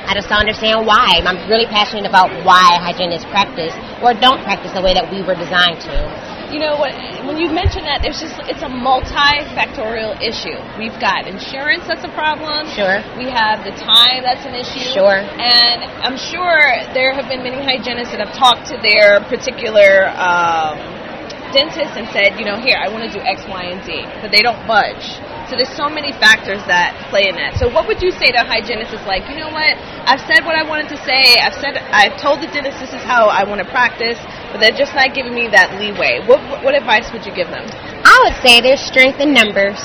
I 0.06 0.14
just 0.14 0.30
don't 0.30 0.40
understand 0.40 0.86
why. 0.86 1.20
I'm 1.26 1.50
really 1.50 1.66
passionate 1.66 2.06
about 2.06 2.30
why 2.46 2.78
hygienists 2.78 3.26
practice 3.34 3.74
or 4.06 4.14
don't 4.14 4.40
practice 4.46 4.72
the 4.72 4.82
way 4.82 4.94
that 4.94 5.10
we 5.10 5.26
were 5.26 5.34
designed 5.34 5.82
to. 5.90 6.25
You 6.54 6.60
know 6.62 6.78
what? 6.78 6.94
When 7.26 7.38
you 7.38 7.50
mention 7.50 7.84
that, 7.90 8.06
there's 8.06 8.22
just 8.22 8.38
it's 8.46 8.62
a 8.62 8.70
multifactorial 8.70 10.22
issue. 10.22 10.56
We've 10.78 10.96
got 11.02 11.26
insurance 11.26 11.88
that's 11.90 12.06
a 12.06 12.14
problem. 12.14 12.70
Sure. 12.72 13.02
We 13.18 13.28
have 13.34 13.66
the 13.66 13.74
time 13.74 14.22
that's 14.22 14.46
an 14.46 14.54
issue. 14.54 14.86
Sure. 14.94 15.20
And 15.20 15.84
I'm 16.06 16.18
sure 16.18 16.62
there 16.94 17.14
have 17.18 17.28
been 17.28 17.42
many 17.42 17.60
hygienists 17.60 18.14
that 18.14 18.22
have 18.22 18.36
talked 18.38 18.70
to 18.70 18.78
their 18.78 19.26
particular 19.26 20.14
um, 20.16 20.78
dentist 21.52 21.98
and 21.98 22.08
said, 22.14 22.38
you 22.38 22.46
know, 22.46 22.62
here 22.62 22.78
I 22.78 22.94
want 22.94 23.10
to 23.10 23.12
do 23.12 23.20
X, 23.24 23.44
Y, 23.48 23.64
and 23.72 23.82
Z, 23.84 24.06
but 24.22 24.32
they 24.32 24.42
don't 24.42 24.60
budge. 24.68 25.18
So 25.50 25.56
there's 25.56 25.74
so 25.76 25.90
many 25.90 26.12
factors 26.12 26.62
that 26.66 26.98
play 27.10 27.30
in 27.30 27.36
that. 27.38 27.62
So 27.62 27.70
what 27.70 27.86
would 27.86 28.02
you 28.02 28.10
say 28.10 28.34
to 28.34 28.42
a 28.42 28.48
hygienist 28.48 28.94
is 28.94 29.06
like, 29.06 29.30
you 29.30 29.38
know 29.38 29.54
what, 29.54 29.78
I've 30.10 30.22
said 30.26 30.42
what 30.42 30.58
I 30.58 30.66
wanted 30.66 30.90
to 30.90 30.98
say, 31.06 31.38
I've 31.38 31.54
said, 31.54 31.78
I've 31.94 32.18
told 32.18 32.42
the 32.42 32.50
dentist 32.50 32.82
this 32.82 32.94
is 32.94 33.04
how 33.06 33.30
I 33.30 33.46
want 33.46 33.62
to 33.62 33.68
practice, 33.70 34.18
but 34.50 34.58
they're 34.58 34.76
just 34.76 34.98
not 34.98 35.14
giving 35.14 35.34
me 35.34 35.48
that 35.54 35.78
leeway. 35.78 36.26
What, 36.26 36.42
what 36.66 36.74
advice 36.74 37.14
would 37.14 37.26
you 37.26 37.34
give 37.34 37.54
them? 37.54 37.66
I 38.06 38.16
would 38.26 38.38
say 38.42 38.62
there's 38.62 38.82
strength 38.82 39.20
in 39.20 39.34
numbers. 39.34 39.78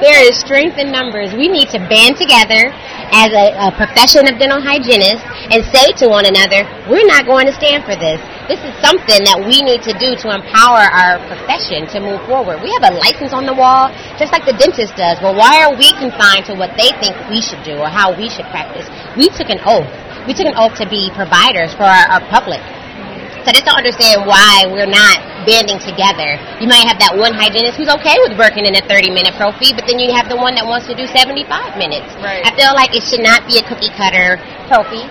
There 0.00 0.24
is 0.24 0.40
strength 0.40 0.78
in 0.78 0.88
numbers. 0.88 1.36
We 1.36 1.52
need 1.52 1.68
to 1.76 1.80
band 1.92 2.16
together 2.16 2.72
as 3.12 3.28
a, 3.28 3.52
a 3.60 3.68
profession 3.76 4.24
of 4.24 4.40
dental 4.40 4.56
hygienists 4.56 5.20
and 5.52 5.60
say 5.68 5.92
to 6.00 6.08
one 6.08 6.24
another, 6.24 6.64
we're 6.88 7.04
not 7.04 7.28
going 7.28 7.44
to 7.44 7.52
stand 7.52 7.84
for 7.84 7.92
this. 7.92 8.16
This 8.48 8.58
is 8.64 8.72
something 8.80 9.20
that 9.28 9.38
we 9.44 9.60
need 9.60 9.84
to 9.84 9.92
do 10.00 10.16
to 10.24 10.32
empower 10.32 10.88
our 10.88 11.20
profession 11.28 11.84
to 11.92 12.00
move 12.00 12.24
forward. 12.24 12.64
We 12.64 12.72
have 12.80 12.88
a 12.88 12.94
license 12.96 13.36
on 13.36 13.44
the 13.44 13.52
wall, 13.52 13.92
just 14.16 14.32
like 14.32 14.48
the 14.48 14.56
dentist 14.56 14.96
does. 14.96 15.20
Well, 15.20 15.36
why 15.36 15.60
are 15.60 15.76
we 15.76 15.92
confined 16.00 16.48
to 16.48 16.54
what 16.56 16.72
they 16.80 16.90
think 16.98 17.12
we 17.28 17.44
should 17.44 17.60
do 17.62 17.76
or 17.76 17.92
how 17.92 18.16
we 18.16 18.32
should 18.32 18.48
practice? 18.48 18.88
We 19.14 19.28
took 19.28 19.52
an 19.52 19.60
oath. 19.68 19.92
We 20.24 20.32
took 20.32 20.48
an 20.48 20.56
oath 20.56 20.74
to 20.80 20.88
be 20.88 21.12
providers 21.12 21.76
for 21.76 21.84
our, 21.84 22.18
our 22.18 22.22
public. 22.32 22.64
So 23.44 23.52
just 23.52 23.66
don't 23.66 23.78
understand 23.78 24.24
why 24.24 24.70
we're 24.70 24.90
not 24.90 25.31
banding 25.44 25.78
together. 25.82 26.38
You 26.62 26.68
might 26.68 26.86
have 26.86 26.98
that 27.02 27.14
one 27.14 27.34
hygienist 27.34 27.78
who's 27.78 27.90
okay 28.00 28.16
with 28.26 28.38
working 28.38 28.66
in 28.66 28.74
a 28.74 28.82
30 28.86 29.10
minute 29.10 29.34
prophy, 29.34 29.74
but 29.74 29.86
then 29.86 29.98
you 29.98 30.12
have 30.14 30.28
the 30.28 30.38
one 30.38 30.54
that 30.54 30.66
wants 30.66 30.86
to 30.88 30.94
do 30.94 31.06
75 31.06 31.78
minutes. 31.78 32.14
Right. 32.22 32.46
I 32.46 32.54
feel 32.54 32.74
like 32.74 32.94
it 32.94 33.02
should 33.02 33.22
not 33.22 33.46
be 33.46 33.58
a 33.58 33.64
cookie 33.66 33.90
cutter 33.94 34.38
prophy. 34.70 35.02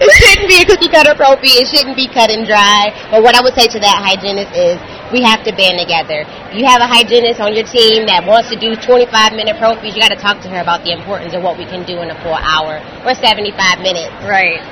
it 0.00 0.10
shouldn't 0.20 0.48
be 0.48 0.58
a 0.60 0.66
cookie 0.66 0.88
cutter 0.88 1.14
prophy. 1.14 1.60
It 1.60 1.68
shouldn't 1.68 1.96
be 1.96 2.08
cut 2.08 2.30
and 2.30 2.46
dry. 2.46 2.92
But 3.10 3.22
what 3.22 3.34
I 3.34 3.42
would 3.42 3.54
say 3.54 3.68
to 3.68 3.78
that 3.80 3.96
hygienist 4.02 4.52
is 4.56 4.76
we 5.12 5.22
have 5.22 5.42
to 5.44 5.52
band 5.54 5.78
together. 5.78 6.24
You 6.54 6.66
have 6.66 6.80
a 6.80 6.88
hygienist 6.88 7.40
on 7.40 7.54
your 7.54 7.66
team 7.66 8.06
that 8.06 8.24
wants 8.26 8.50
to 8.50 8.56
do 8.58 8.74
25 8.78 9.10
minute 9.34 9.56
prophies. 9.58 9.94
You 9.94 10.02
got 10.02 10.14
to 10.14 10.20
talk 10.20 10.40
to 10.46 10.48
her 10.50 10.60
about 10.62 10.84
the 10.84 10.92
importance 10.94 11.34
of 11.34 11.42
what 11.42 11.58
we 11.58 11.66
can 11.66 11.86
do 11.86 12.00
in 12.02 12.10
a 12.10 12.18
full 12.22 12.36
hour 12.36 12.78
or 13.06 13.14
75 13.14 13.82
minutes. 13.82 14.14
Right. 14.22 14.62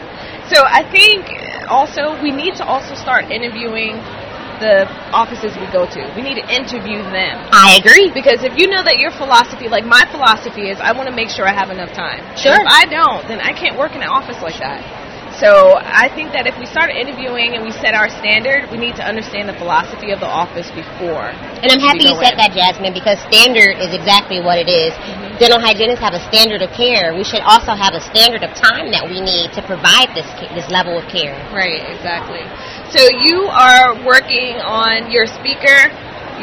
So 0.48 0.64
I 0.64 0.82
think 0.90 1.28
also 1.68 2.16
we 2.22 2.32
need 2.32 2.56
to 2.56 2.64
also 2.64 2.94
start 2.94 3.30
interviewing 3.30 4.00
the 4.58 4.90
offices 5.14 5.54
we 5.54 5.70
go 5.70 5.86
to. 5.86 6.00
We 6.16 6.22
need 6.22 6.34
to 6.34 6.46
interview 6.50 6.98
them. 7.14 7.38
I 7.54 7.78
agree. 7.78 8.10
Because 8.10 8.42
if 8.42 8.58
you 8.58 8.66
know 8.66 8.82
that 8.82 8.98
your 8.98 9.10
philosophy, 9.14 9.68
like 9.68 9.86
my 9.86 10.02
philosophy 10.10 10.68
is, 10.68 10.80
I 10.80 10.92
want 10.92 11.08
to 11.08 11.14
make 11.14 11.30
sure 11.30 11.46
I 11.46 11.54
have 11.54 11.70
enough 11.70 11.94
time. 11.94 12.24
Sure. 12.36 12.52
And 12.52 12.66
if 12.66 12.68
I 12.68 12.84
don't, 12.90 13.22
then 13.28 13.40
I 13.40 13.52
can't 13.54 13.78
work 13.78 13.94
in 13.94 14.02
an 14.02 14.10
office 14.10 14.42
like 14.42 14.58
that. 14.58 14.82
So 15.38 15.78
I 15.78 16.10
think 16.10 16.34
that 16.34 16.50
if 16.50 16.58
we 16.58 16.66
start 16.66 16.90
interviewing 16.90 17.54
and 17.54 17.62
we 17.62 17.70
set 17.70 17.94
our 17.94 18.10
standard, 18.10 18.66
we 18.74 18.78
need 18.78 18.98
to 18.98 19.06
understand 19.06 19.46
the 19.46 19.54
philosophy 19.54 20.10
of 20.10 20.18
the 20.18 20.26
office 20.26 20.66
before. 20.74 21.30
And 21.62 21.70
I'm 21.70 21.78
happy 21.78 22.10
you 22.10 22.18
said 22.18 22.34
in. 22.34 22.42
that, 22.42 22.58
Jasmine, 22.58 22.90
because 22.90 23.22
standard 23.30 23.78
is 23.78 23.94
exactly 23.94 24.42
what 24.42 24.58
it 24.58 24.66
is. 24.66 24.90
Mm-hmm. 24.98 25.38
Dental 25.38 25.62
hygienists 25.62 26.02
have 26.02 26.18
a 26.18 26.22
standard 26.26 26.58
of 26.58 26.74
care. 26.74 27.14
We 27.14 27.22
should 27.22 27.46
also 27.46 27.78
have 27.78 27.94
a 27.94 28.02
standard 28.02 28.42
of 28.42 28.50
time 28.58 28.90
that 28.90 29.06
we 29.06 29.22
need 29.22 29.54
to 29.54 29.62
provide 29.62 30.10
this 30.18 30.26
this 30.58 30.66
level 30.74 30.98
of 30.98 31.06
care. 31.06 31.38
Right, 31.54 31.86
exactly. 31.86 32.42
So 32.90 33.06
you 33.06 33.46
are 33.46 33.94
working 34.02 34.58
on 34.58 35.06
your 35.06 35.30
speaker. 35.30 35.86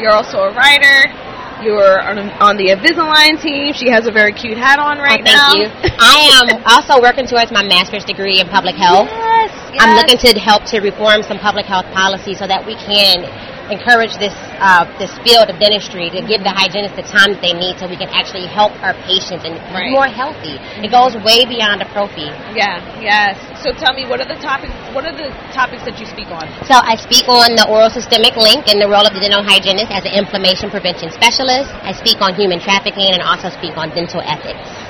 You're 0.00 0.16
also 0.16 0.48
a 0.48 0.52
writer. 0.56 1.12
You're 1.62 2.00
on, 2.00 2.18
on 2.40 2.56
the 2.56 2.68
Invisalign 2.74 3.40
team. 3.40 3.72
She 3.72 3.88
has 3.88 4.06
a 4.06 4.12
very 4.12 4.32
cute 4.32 4.58
hat 4.58 4.78
on 4.78 4.98
right 4.98 5.20
Oh, 5.20 5.24
thank 5.24 5.40
now. 5.40 5.52
you. 5.56 5.66
I 5.98 6.16
am 6.36 6.62
also 6.68 7.00
working 7.00 7.26
towards 7.26 7.50
my 7.50 7.62
master's 7.64 8.04
degree 8.04 8.40
in 8.40 8.48
public 8.48 8.76
health. 8.76 9.08
Yes, 9.08 9.50
I'm 9.80 9.96
looking 9.96 10.18
to 10.18 10.38
help 10.38 10.64
to 10.72 10.80
reform 10.80 11.22
some 11.22 11.38
public 11.38 11.66
health 11.66 11.86
policy 11.92 12.34
so 12.34 12.46
that 12.46 12.64
we 12.64 12.74
can 12.76 13.24
encourage 13.70 14.14
this 14.22 14.34
uh, 14.62 14.86
this 14.98 15.12
field 15.26 15.50
of 15.50 15.58
dentistry 15.58 16.08
to 16.10 16.20
give 16.24 16.40
the 16.46 16.54
hygienists 16.54 16.96
the 16.96 17.04
time 17.06 17.34
that 17.34 17.42
they 17.42 17.52
need 17.52 17.76
so 17.78 17.84
we 17.88 17.98
can 17.98 18.08
actually 18.14 18.46
help 18.46 18.72
our 18.80 18.94
patients 19.04 19.44
and 19.44 19.58
Right. 19.74 19.90
be 19.90 19.98
more 19.98 20.08
healthy. 20.08 20.56
It 20.80 20.90
goes 20.94 21.18
way 21.26 21.44
beyond 21.44 21.82
a 21.82 21.88
prophy. 21.90 22.30
Yeah, 22.54 22.78
yes. 23.02 23.36
So 23.60 23.72
tell 23.74 23.92
me, 23.92 24.06
what 24.06 24.22
are 24.22 24.28
the 24.28 24.38
topics? 24.40 24.72
What 24.94 25.04
are 25.04 25.12
the 25.16 25.28
topics 25.52 25.82
that 25.84 25.98
you 25.98 26.06
speak 26.06 26.30
on? 26.30 26.46
So 26.64 26.78
I 26.78 26.94
speak 26.96 27.26
on 27.28 27.56
the 27.58 27.66
oral 27.68 27.90
systemic 27.90 28.36
link 28.38 28.68
and 28.70 28.80
the 28.80 28.88
role 28.88 29.04
of 29.04 29.12
the 29.12 29.20
dental 29.20 29.42
hygienist 29.42 29.90
as 29.90 30.06
an 30.06 30.14
inflammation 30.14 30.70
prevention 30.70 31.10
specialist. 31.10 31.72
I 31.82 31.92
speak 31.92 32.22
on 32.22 32.34
human 32.38 32.60
trafficking 32.60 33.10
and 33.10 33.20
also 33.22 33.50
speak 33.50 33.76
on 33.76 33.90
dental 33.90 34.22
ethics. 34.22 34.85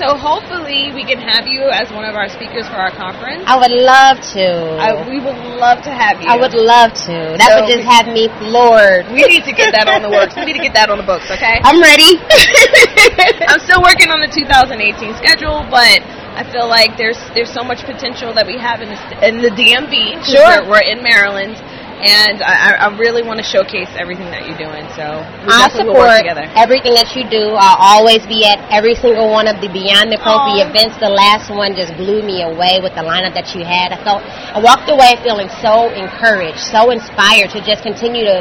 So 0.00 0.16
hopefully 0.16 0.88
we 0.96 1.04
can 1.04 1.20
have 1.20 1.44
you 1.44 1.68
as 1.68 1.92
one 1.92 2.08
of 2.08 2.16
our 2.16 2.32
speakers 2.32 2.64
for 2.72 2.80
our 2.80 2.88
conference. 2.88 3.44
I 3.44 3.60
would 3.60 3.68
love 3.68 4.16
to. 4.32 4.48
I, 4.80 4.96
we 5.04 5.20
would 5.20 5.36
love 5.60 5.84
to 5.84 5.92
have 5.92 6.24
you. 6.24 6.28
I 6.32 6.40
would 6.40 6.56
love 6.56 6.96
to. 7.04 7.36
That 7.36 7.52
So 7.52 7.54
would 7.60 7.68
just 7.68 7.84
we- 7.84 7.92
have 7.92 8.08
me 8.08 8.32
floored. 8.40 9.12
We 9.12 9.28
need 9.28 9.44
to 9.44 9.52
get 9.52 9.76
that 9.76 9.92
on 9.92 10.00
the 10.00 10.08
works. 10.08 10.32
We 10.40 10.48
need 10.48 10.56
to 10.56 10.64
get 10.64 10.72
that 10.72 10.88
on 10.88 10.96
the 10.96 11.04
books, 11.04 11.28
okay? 11.28 11.60
I'm 11.60 11.84
ready. 11.84 12.16
I'm 13.52 13.60
still 13.60 13.84
working 13.84 14.08
on 14.08 14.24
the 14.24 14.32
2018 14.32 15.20
schedule, 15.20 15.68
but 15.68 16.00
I 16.32 16.48
feel 16.48 16.64
like 16.64 16.96
there's 16.96 17.20
there's 17.36 17.52
so 17.52 17.60
much 17.60 17.84
potential 17.84 18.32
that 18.32 18.48
we 18.48 18.56
have 18.56 18.80
in 18.80 18.88
the 18.88 18.98
in 19.20 19.44
the 19.44 19.52
DMV. 19.52 20.24
Sure. 20.24 20.64
we're, 20.64 20.80
we're 20.80 20.86
in 20.88 21.04
Maryland, 21.04 21.60
and 22.00 22.40
I, 22.42 22.88
I 22.88 22.88
really 22.96 23.20
want 23.22 23.38
to 23.38 23.46
showcase 23.46 23.88
everything 24.00 24.32
that 24.32 24.48
you're 24.48 24.56
doing. 24.58 24.84
So 24.96 25.20
we 25.44 25.52
I 25.52 25.68
support 25.68 26.16
together. 26.24 26.48
everything 26.56 26.96
that 26.96 27.12
you 27.12 27.28
do. 27.28 27.52
I'll 27.54 28.00
always 28.00 28.24
be 28.24 28.48
at 28.48 28.58
every 28.72 28.96
single 28.96 29.28
one 29.28 29.44
of 29.46 29.60
the 29.60 29.68
Beyond 29.68 30.08
the 30.08 30.20
Prophy 30.20 30.64
Aw. 30.64 30.68
events. 30.68 30.96
The 30.98 31.12
last 31.12 31.52
one 31.52 31.76
just 31.76 31.92
blew 32.00 32.24
me 32.24 32.42
away 32.42 32.80
with 32.80 32.96
the 32.96 33.04
lineup 33.04 33.36
that 33.36 33.52
you 33.52 33.62
had. 33.64 33.92
I 33.92 34.00
felt 34.00 34.24
I 34.24 34.58
walked 34.58 34.88
away 34.88 35.20
feeling 35.22 35.52
so 35.60 35.92
encouraged, 35.92 36.58
so 36.72 36.90
inspired 36.90 37.52
to 37.52 37.60
just 37.60 37.84
continue 37.84 38.24
to 38.24 38.40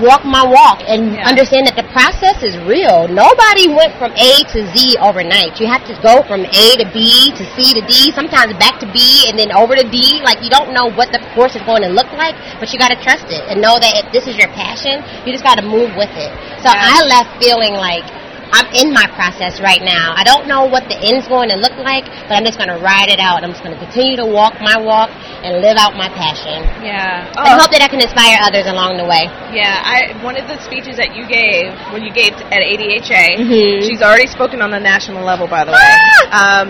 walk 0.00 0.24
my 0.24 0.42
walk 0.46 0.82
and 0.86 1.14
Yeah. 1.14 1.28
understand 1.28 1.66
that 1.66 1.76
the 1.76 1.86
process 1.94 2.42
is 2.42 2.56
real. 2.66 3.06
Nobody 3.08 3.68
went 3.68 3.94
from 3.98 4.12
A 4.16 4.42
to 4.52 4.58
Z 4.74 4.96
overnight. 4.98 5.60
You 5.60 5.66
have 5.66 5.84
to 5.86 5.94
go 6.02 6.22
from 6.24 6.44
A 6.44 6.66
to 6.80 6.86
B 6.92 7.30
to 7.36 7.44
C 7.54 7.74
to 7.74 7.82
D, 7.86 8.10
sometimes 8.12 8.54
back 8.54 8.80
to 8.80 8.86
B 8.86 8.98
and 9.28 9.38
then 9.38 9.52
over 9.52 9.76
to 9.76 9.84
D. 9.84 10.20
Like 10.24 10.42
you 10.42 10.50
don't 10.50 10.72
know 10.72 10.90
what 10.90 11.12
the 11.12 11.20
course 11.34 11.54
is 11.54 11.62
going 11.62 11.82
to 11.82 11.88
look 11.88 12.10
like, 12.14 12.34
but 12.58 12.72
you 12.72 12.78
got 12.78 12.90
to 12.90 13.00
trust 13.02 13.26
it 13.30 13.42
and 13.48 13.60
know 13.60 13.78
that 13.78 14.04
if 14.04 14.12
this 14.12 14.26
is 14.26 14.36
your 14.36 14.48
passion, 14.48 15.02
you 15.24 15.32
just 15.32 15.44
got 15.44 15.56
to 15.58 15.66
move 15.66 15.94
with 15.96 16.10
it. 16.16 16.30
So 16.64 16.70
Yeah. 16.72 16.94
I 16.94 17.02
left 17.06 17.30
feeling 17.42 17.74
like 17.74 18.04
I'm 18.52 18.68
in 18.74 18.92
my 18.92 19.06
process 19.14 19.60
right 19.60 19.82
now. 19.82 20.12
I 20.16 20.24
don't 20.24 20.46
know 20.46 20.66
what 20.66 20.88
the 20.88 20.98
end's 21.00 21.26
going 21.28 21.48
to 21.48 21.56
look 21.56 21.74
like, 21.78 22.04
but 22.28 22.36
I'm 22.36 22.44
just 22.44 22.58
going 22.58 22.70
to 22.70 22.78
ride 22.78 23.08
it 23.08 23.18
out. 23.18 23.44
I'm 23.44 23.50
just 23.52 23.62
going 23.62 23.74
to 23.76 23.82
continue 23.82 24.16
to 24.16 24.26
walk 24.26 24.60
my 24.60 24.76
walk 24.76 25.10
and 25.42 25.60
live 25.60 25.76
out 25.76 25.94
my 25.96 26.08
passion. 26.08 26.62
Yeah. 26.84 27.26
And 27.36 27.60
hope 27.60 27.70
that 27.72 27.82
I 27.82 27.88
can 27.88 28.00
inspire 28.00 28.38
others 28.42 28.66
along 28.66 28.96
the 28.96 29.06
way. 29.06 29.26
Yeah, 29.52 29.80
I 29.84 30.12
one 30.22 30.36
of 30.36 30.48
the 30.48 30.58
speeches 30.62 30.96
that 30.96 31.14
you 31.16 31.26
gave 31.28 31.72
when 31.92 32.02
you 32.02 32.12
gave 32.12 32.32
at 32.52 32.62
ADHA. 32.62 33.38
Mhm. 33.38 33.86
She's 33.86 34.02
already 34.02 34.26
spoken 34.26 34.62
on 34.62 34.70
the 34.70 34.80
national 34.80 35.24
level, 35.24 35.46
by 35.46 35.64
the 35.64 35.72
way. 35.72 35.92
Um, 36.32 36.68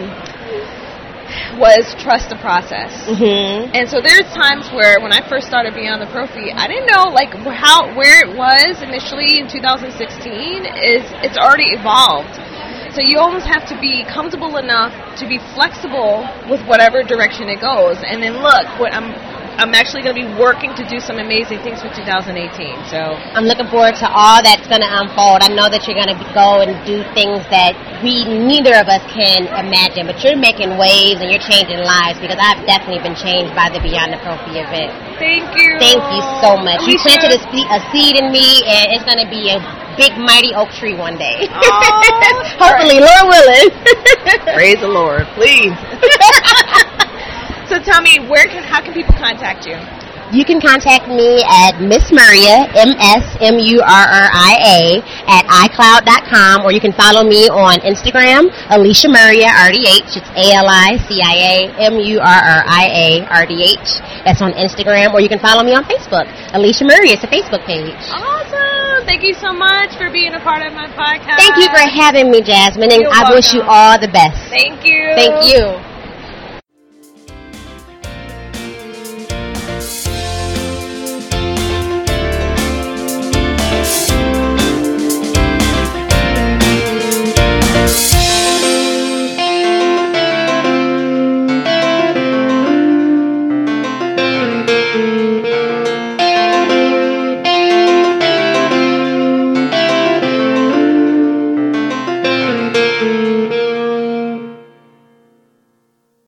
was 1.59 1.95
trust 1.99 2.31
the 2.31 2.39
process. 2.39 2.93
Mm-hmm. 3.07 3.75
And 3.75 3.89
so 3.89 4.01
there's 4.01 4.29
times 4.35 4.71
where 4.71 5.01
when 5.01 5.13
I 5.13 5.23
first 5.29 5.47
started 5.47 5.75
being 5.75 5.91
on 5.91 6.01
the 6.01 6.11
Prophy, 6.11 6.53
I 6.53 6.67
didn't 6.67 6.87
know 6.87 7.11
like 7.11 7.35
how 7.35 7.91
where 7.97 8.23
it 8.23 8.37
was 8.37 8.83
initially 8.83 9.39
in 9.39 9.49
2016 9.51 9.99
is 10.65 11.03
it's 11.23 11.39
already 11.39 11.75
evolved. 11.75 12.39
So 12.95 13.03
you 13.03 13.19
almost 13.19 13.51
have 13.51 13.67
to 13.75 13.77
be 13.83 14.07
comfortable 14.07 14.57
enough 14.57 14.95
to 15.19 15.27
be 15.27 15.43
flexible 15.59 16.23
with 16.47 16.63
whatever 16.71 17.03
direction 17.03 17.51
it 17.51 17.59
goes. 17.59 17.99
And 18.07 18.23
then 18.23 18.39
look, 18.39 18.79
what 18.79 18.95
I'm 18.95 19.11
I'm 19.55 19.71
actually 19.75 20.03
going 20.03 20.19
to 20.19 20.23
be 20.27 20.31
working 20.35 20.75
to 20.75 20.85
do 20.91 20.99
some 20.99 21.23
amazing 21.23 21.63
things 21.63 21.79
for 21.79 21.87
2018. 21.95 22.35
So 22.91 22.99
I'm 23.39 23.47
looking 23.47 23.71
forward 23.71 23.95
to 24.03 24.09
all 24.11 24.43
that's 24.43 24.67
going 24.67 24.83
to 24.83 24.91
unfold. 24.91 25.47
I 25.47 25.55
know 25.55 25.71
that 25.71 25.87
you're 25.87 25.99
going 25.99 26.11
to 26.11 26.21
go 26.35 26.61
and 26.67 26.75
do 26.83 27.07
things 27.15 27.39
that 27.55 27.79
we 28.03 28.27
neither 28.27 28.75
of 28.75 28.91
us 28.91 29.01
can 29.15 29.47
imagine, 29.55 30.11
but 30.11 30.19
you're 30.27 30.35
making 30.37 30.75
waves 30.75 31.23
and 31.23 31.31
you're 31.31 31.43
changing 31.43 31.79
lives 31.87 32.19
because 32.19 32.37
I've 32.37 32.67
definitely 32.67 33.01
been 33.07 33.15
changed 33.15 33.55
by 33.55 33.71
the 33.71 33.79
Beyond 33.79 34.11
the 34.13 34.21
Prophy 34.27 34.59
event. 34.59 34.91
thank 35.23 35.47
you. 35.55 35.79
Thank 35.79 36.03
you 36.03 36.23
so 36.43 36.59
much. 36.59 36.83
You 36.91 36.99
planted 36.99 37.33
a, 37.33 37.41
a 37.41 37.79
seed 37.95 38.19
in 38.19 38.35
me, 38.35 38.67
and 38.67 38.91
it's 38.91 39.07
going 39.07 39.23
to 39.23 39.31
be 39.31 39.55
a 39.55 39.63
big, 39.95 40.19
mighty 40.19 40.51
oak 40.59 40.75
tree 40.75 40.99
one 40.99 41.15
day. 41.17 41.47
Aw. 41.47 42.59
Hopefully, 42.59 42.99
Lord 42.99 43.27
willing. 43.31 43.71
Praise 44.51 44.83
the 44.83 44.91
Lord, 44.91 45.31
please. 45.39 45.73
so 47.69 47.79
tell 47.79 48.01
me, 48.03 48.19
where 48.29 48.47
can 48.47 48.63
how 48.63 48.81
can 48.83 48.93
people 48.93 49.15
contact 49.15 49.67
you? 49.67 49.77
you 50.35 50.45
can 50.45 50.61
contact 50.61 51.07
me 51.07 51.43
at 51.47 51.79
Miss 51.79 52.11
Maria, 52.11 52.67
M-S-M-U-R-R-I-A, 52.75 53.79
at 55.31 55.47
iCloud.com, 55.47 56.67
or 56.67 56.73
you 56.73 56.81
can 56.81 56.93
follow 56.93 57.23
me 57.23 57.47
on 57.49 57.79
Instagram, 57.87 58.51
Alicia 58.71 59.09
Murria, 59.09 59.47
RDH. 59.47 60.17
It's 60.19 60.31
A-L-I-C-I-A, 60.35 61.71
M-U-R-R-I-A, 61.87 63.27
RDH. 63.31 64.25
That's 64.25 64.43
on 64.43 64.53
Instagram, 64.53 65.15
or 65.15 65.21
you 65.21 65.29
can 65.29 65.39
follow 65.39 65.63
me 65.63 65.75
on 65.75 65.85
Facebook, 65.85 66.27
Alicia 66.53 66.85
Murria. 66.85 67.15
It's 67.15 67.25
a 67.25 67.29
Facebook 67.29 67.65
page. 67.65 67.95
Awesome. 68.11 69.07
Thank 69.07 69.23
you 69.23 69.35
so 69.35 69.53
much 69.53 69.95
for 69.97 70.11
being 70.11 70.35
a 70.35 70.41
part 70.41 70.67
of 70.67 70.73
my 70.73 70.89
podcast. 70.89 71.37
Thank 71.37 71.59
you 71.59 71.69
for 71.69 71.87
having 71.89 72.31
me, 72.31 72.41
Jasmine, 72.41 72.91
and 72.91 73.03
You're 73.03 73.13
I 73.13 73.31
wish 73.31 73.53
you 73.53 73.63
all 73.63 73.99
the 74.01 74.09
best. 74.09 74.51
Thank 74.51 74.85
you. 74.85 75.13
Thank 75.15 75.45
you. 75.45 75.94